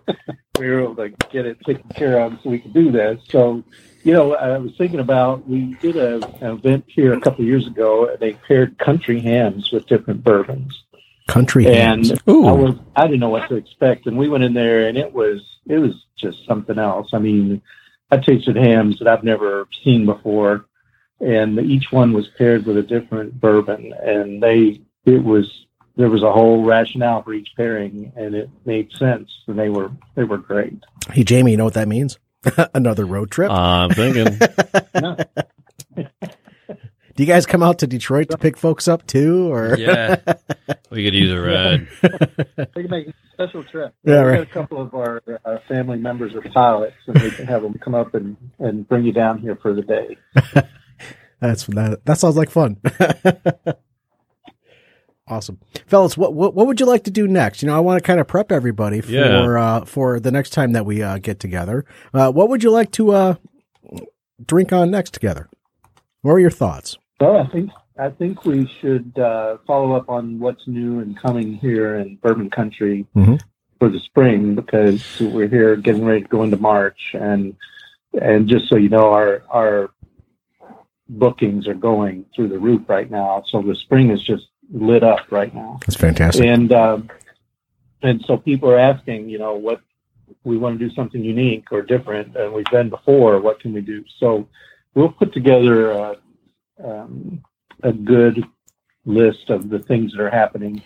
[0.58, 3.20] we were able to get it taken care of, so we could do this.
[3.30, 3.62] So,
[4.02, 7.48] you know, I was thinking about we did a, an event here a couple of
[7.48, 10.82] years ago, and they paired country hams with different bourbons.
[11.28, 12.10] Country hams.
[12.10, 12.22] and.
[12.28, 12.46] Ooh.
[12.46, 15.12] I was I didn't know what to expect, and we went in there, and it
[15.12, 17.10] was it was just something else.
[17.12, 17.62] I mean,
[18.10, 20.66] I tasted hams that I've never seen before,
[21.20, 24.80] and each one was paired with a different bourbon, and they
[25.14, 29.58] it was there was a whole rationale for each pairing, and it made sense, and
[29.58, 30.82] they were they were great.
[31.10, 32.18] Hey, Jamie, you know what that means?
[32.74, 33.50] Another road trip.
[33.50, 34.38] I'm thinking.
[37.16, 40.20] Do you guys come out to Detroit to pick folks up too, or yeah,
[40.90, 41.88] we could use a ride.
[42.76, 43.92] we can make a special trip.
[44.04, 44.36] Yeah, we right.
[44.38, 47.74] got a couple of our, our family members are pilots, and we can have them
[47.74, 50.16] come up and, and bring you down here for the day.
[51.40, 52.04] that's that?
[52.04, 52.76] That sounds like fun.
[55.28, 56.16] Awesome, fellas.
[56.16, 57.62] What, what what would you like to do next?
[57.62, 59.60] You know, I want to kind of prep everybody for Yeah.
[59.60, 61.84] uh, for the next time that we uh, get together.
[62.14, 63.34] Uh, what would you like to uh,
[64.44, 65.48] drink on next together?
[66.22, 66.96] What are your thoughts?
[67.20, 71.54] Well, I think I think we should uh, follow up on what's new and coming
[71.54, 73.40] here in Bourbon Country Mhm.
[73.78, 77.56] for the spring because we're here getting ready to go into March, and
[78.20, 79.90] and just so you know, our our
[81.08, 83.42] bookings are going through the roof right now.
[83.46, 85.78] So the spring is just lit up right now.
[85.86, 86.44] That's fantastic.
[86.44, 87.10] and um,
[88.02, 89.80] and so people are asking, you know, what
[90.44, 93.40] we want to do something unique or different, and we've been before.
[93.40, 94.04] What can we do?
[94.18, 94.48] So
[94.94, 96.16] we'll put together a,
[96.84, 97.42] um,
[97.82, 98.44] a good
[99.04, 100.82] list of the things that are happening.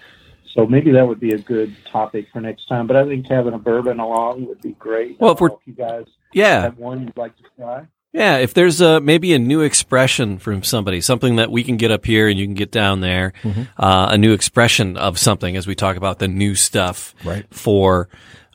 [0.47, 2.87] So maybe that would be a good topic for next time.
[2.87, 5.19] But I think having a bourbon along would be great.
[5.19, 7.87] Well, if we're- know you guys Yeah, have one you'd like to try.
[8.13, 8.37] Yeah.
[8.39, 12.05] If there's a maybe a new expression from somebody, something that we can get up
[12.05, 13.33] here and you can get down there,
[13.77, 17.45] uh, a new expression of something as we talk about the new stuff Right.
[17.53, 18.09] for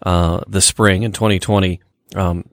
[0.04, 1.82] uh, the spring in 2020
[2.16, 2.46] um,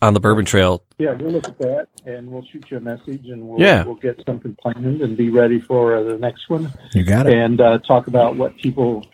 [0.00, 0.82] on the Bourbon Trail.
[0.98, 3.84] Yeah, we'll look at that and we'll shoot you a message and we'll Yeah.
[3.84, 6.72] we'll get something planned and be ready for uh, the next one.
[6.94, 7.34] You got it.
[7.34, 9.06] and uh, talk about what people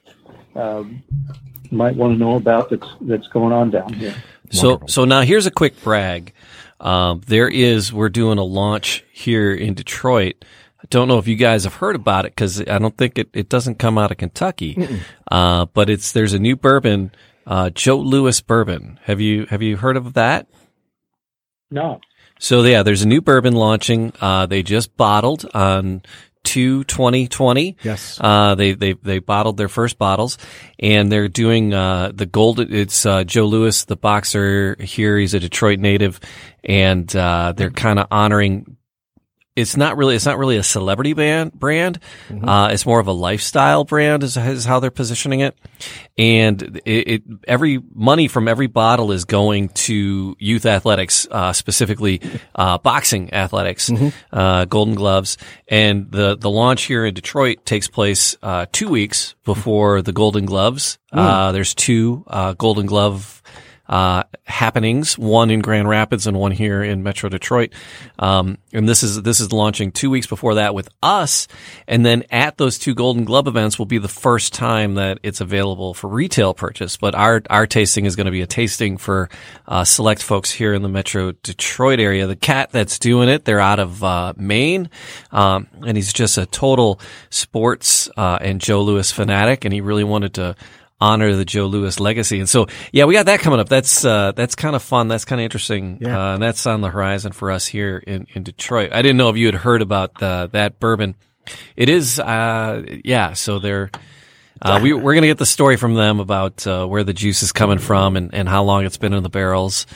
[0.56, 1.02] um,
[1.70, 4.14] might want to know about that's that's going on down here.
[4.50, 6.32] So, so now here's a quick brag.
[6.80, 10.44] Um, there is, we're doing a launch here in Detroit.
[10.80, 13.28] I don't know if you guys have heard about it because I don't think it,
[13.32, 15.00] it doesn't come out of Kentucky.
[15.30, 17.10] Uh, but it's, there's a new bourbon,
[17.46, 19.00] uh, Joe Louis bourbon.
[19.04, 20.46] Have you, have you heard of that?
[21.70, 22.00] No,
[22.38, 24.12] So yeah, there's a new bourbon launching.
[24.20, 26.02] Uh, they just bottled on
[26.42, 27.76] two twenty twenty.
[27.82, 28.18] Yes.
[28.20, 30.38] Uh, they they they bottled their first bottles,
[30.78, 32.60] and they're doing uh the gold.
[32.60, 35.18] It's uh, Joe Louis, the boxer here.
[35.18, 36.20] He's a Detroit native,
[36.64, 38.77] and uh, they're kind of honoring.
[39.58, 40.14] It's not really.
[40.14, 41.98] It's not really a celebrity band brand.
[42.30, 44.22] Uh, it's more of a lifestyle brand.
[44.22, 45.58] Is, is how they're positioning it,
[46.16, 52.20] and it, it every money from every bottle is going to youth athletics, uh, specifically
[52.54, 53.90] uh, boxing athletics,
[54.32, 59.34] uh, Golden Gloves, and the the launch here in Detroit takes place uh, two weeks
[59.44, 60.98] before the Golden Gloves.
[61.10, 63.37] Uh, there's two uh, Golden Glove
[63.88, 67.72] uh, happenings, one in Grand Rapids and one here in Metro Detroit.
[68.18, 71.48] Um, and this is, this is launching two weeks before that with us.
[71.86, 75.40] And then at those two Golden Glove events will be the first time that it's
[75.40, 76.96] available for retail purchase.
[76.96, 79.30] But our, our tasting is going to be a tasting for,
[79.66, 82.26] uh, select folks here in the Metro Detroit area.
[82.26, 84.90] The cat that's doing it, they're out of, uh, Maine.
[85.30, 89.64] Um, and he's just a total sports, uh, and Joe Louis fanatic.
[89.64, 90.56] And he really wanted to,
[91.00, 92.40] honor the Joe Louis legacy.
[92.40, 93.68] And so, yeah, we got that coming up.
[93.68, 95.08] That's, uh, that's kind of fun.
[95.08, 95.98] That's kind of interesting.
[96.00, 96.30] Yeah.
[96.30, 98.92] Uh, and that's on the horizon for us here in, in Detroit.
[98.92, 101.14] I didn't know if you had heard about, uh, that bourbon.
[101.76, 103.90] It is, uh, yeah, so they're,
[104.62, 107.42] uh, we, we're going to get the story from them about uh, where the juice
[107.42, 109.86] is coming from and, and how long it's been in the barrels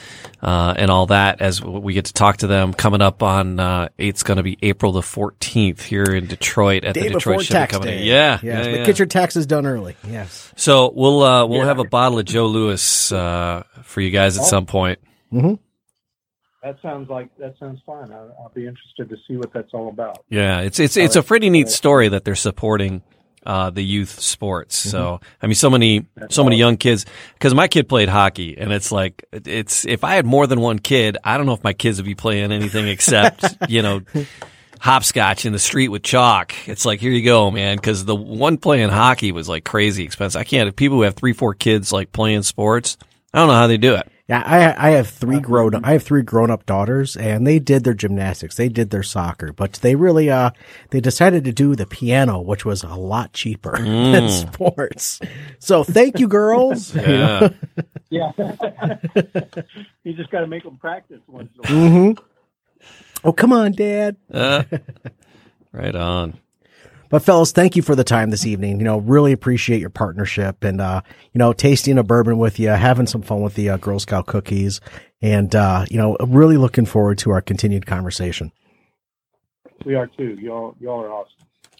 [0.41, 3.89] uh, and all that as we get to talk to them coming up on uh,
[3.97, 7.43] it's going to be April the 14th here in Detroit at Day the Detroit before
[7.43, 7.97] Shipping tax Company.
[7.97, 8.03] day.
[8.03, 8.43] Yeah, Yes.
[8.43, 8.85] yeah, but yeah.
[8.85, 9.95] get your taxes done early.
[10.07, 10.51] Yes.
[10.55, 14.45] So we'll uh, we'll have a bottle of Joe Louis uh, for you guys at
[14.45, 14.99] some point.
[16.63, 18.11] that sounds like that sounds fun.
[18.11, 20.23] I'll, I'll be interested to see what that's all about.
[20.29, 23.01] Yeah, it's it's it's a pretty neat story that they're supporting
[23.45, 24.77] uh, the youth sports.
[24.77, 27.05] So I mean, so many so many young kids.
[27.33, 30.79] Because my kid played hockey, and it's like it's if I had more than one
[30.79, 34.01] kid, I don't know if my kids would be playing anything except you know.
[34.79, 36.53] Hopscotch in the street with chalk.
[36.67, 37.79] It's like, here you go, man.
[37.79, 40.41] Cause the one playing hockey was like crazy expensive.
[40.41, 42.97] I can't, if people who have three, four kids like playing sports,
[43.33, 44.11] I don't know how they do it.
[44.29, 47.83] Yeah, I I have three grown I have three grown up daughters, and they did
[47.83, 50.51] their gymnastics, they did their soccer, but they really uh
[50.91, 55.19] they decided to do the piano, which was a lot cheaper than sports.
[55.59, 56.95] So thank you, girls.
[57.03, 57.49] Yeah.
[58.09, 58.31] Yeah,
[60.03, 62.15] you just got to make them practice once in a while.
[63.23, 64.17] Oh, come on, Dad.
[64.31, 64.63] Uh,
[65.71, 66.37] right on.
[67.13, 68.79] But fellas, thank you for the time this evening.
[68.79, 71.01] You know, really appreciate your partnership and, uh,
[71.31, 74.25] you know, tasting a bourbon with you, having some fun with the uh, Girl Scout
[74.25, 74.81] cookies
[75.21, 78.51] and, uh, you know, really looking forward to our continued conversation.
[79.85, 80.39] We are too.
[80.41, 81.33] Y'all, y'all are awesome.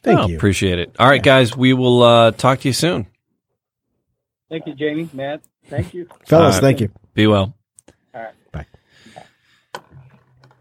[0.04, 0.36] Thank Oh, you.
[0.38, 0.96] Appreciate it.
[1.00, 3.08] All right, guys, we will uh, talk to you soon.
[4.52, 5.42] Thank you, Jamie, Matt.
[5.66, 6.08] Thank you.
[6.28, 6.62] Fellas, All right.
[6.62, 6.92] thank you.
[7.16, 7.56] Be well.
[8.14, 8.34] All right.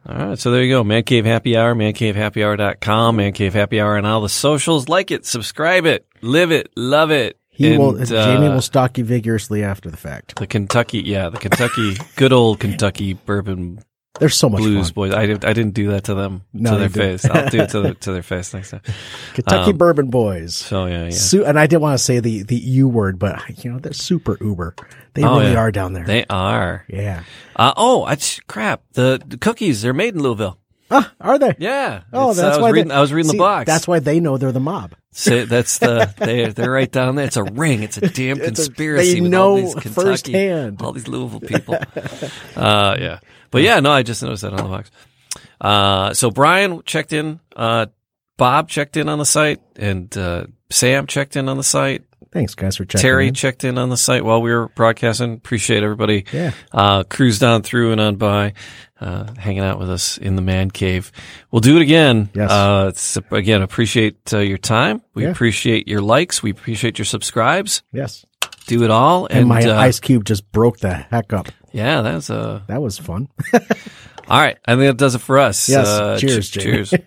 [0.09, 0.83] All right, so there you go.
[0.83, 4.89] Man Cave Happy Hour, mancavehappyhour.com, Man Cave Happy Hour on all the socials.
[4.89, 7.39] Like it, subscribe it, live it, love it.
[7.51, 8.01] He And, will.
[8.03, 10.37] uh, Jamie will stalk you vigorously after the fact.
[10.37, 13.81] The Kentucky, yeah, the Kentucky, good old Kentucky bourbon
[14.21, 14.95] They're so much blues fun.
[14.95, 15.15] boys.
[15.15, 17.25] I didn't, I didn't do that to them, No, to their face.
[17.25, 18.83] I'll do it to, the, to their face next time.
[19.35, 20.55] Kentucky um, Bourbon Boys.
[20.55, 21.11] So yeah, yeah.
[21.11, 23.93] Su- and I didn't want to say the the U word, but you know they're
[23.95, 24.75] super uber.
[25.15, 25.59] They Oh, really yeah.
[25.59, 26.05] are down there.
[26.05, 26.85] They are.
[26.89, 27.25] yeah.
[27.57, 28.17] Uh, oh, I,
[28.49, 28.83] crap.
[28.93, 30.59] The, the cookies, they're made in Louisville.
[30.91, 31.55] Ah, are they?
[31.59, 32.03] Yeah.
[32.13, 33.67] Oh, that's I why reading, they, I was reading see, the box.
[33.67, 34.95] That's why they know they're the mob.
[35.11, 37.25] Say, that's the they they're right down there.
[37.27, 37.83] It's a ring.
[37.83, 39.15] It's a damn It's a- conspiracy.
[39.15, 40.83] they with know all these Kentucky, firsthand.
[40.83, 41.75] all these Louisville people.
[42.57, 43.19] uh, yeah,
[43.53, 44.91] but yeah, no, I just noticed that on the box.
[45.61, 47.39] Uh, so Brian checked in.
[47.55, 47.87] Uh,
[48.37, 52.03] Bob checked in on the site, and uh, Sam checked in on the site.
[52.33, 53.03] Thanks, guys, for checking.
[53.03, 53.35] Terry in.
[53.35, 55.35] checked in on the site while we were broadcasting.
[55.35, 56.25] Appreciate everybody.
[56.33, 56.53] Yeah.
[56.73, 58.55] Uh, cruised on through and on by,
[59.01, 61.13] uh, hanging out with us in the man cave.
[61.51, 62.31] We'll do it again.
[62.35, 62.51] Yes.
[62.51, 65.03] Uh, it's, again, appreciate uh, your time.
[65.15, 65.31] We Yeah.
[65.31, 66.43] appreciate your likes.
[66.43, 67.83] We appreciate your subscribes.
[67.93, 68.25] Yes.
[68.67, 69.27] Do it all.
[69.27, 71.49] And, And, my uh, ice cube just broke the heck up.
[71.73, 73.29] Yeah, that's, uh, That was fun.
[73.53, 74.57] all right.
[74.67, 75.69] I think that does it for us.
[75.69, 75.87] Yes.
[75.87, 76.95] Uh, Cheers, ch- cheers.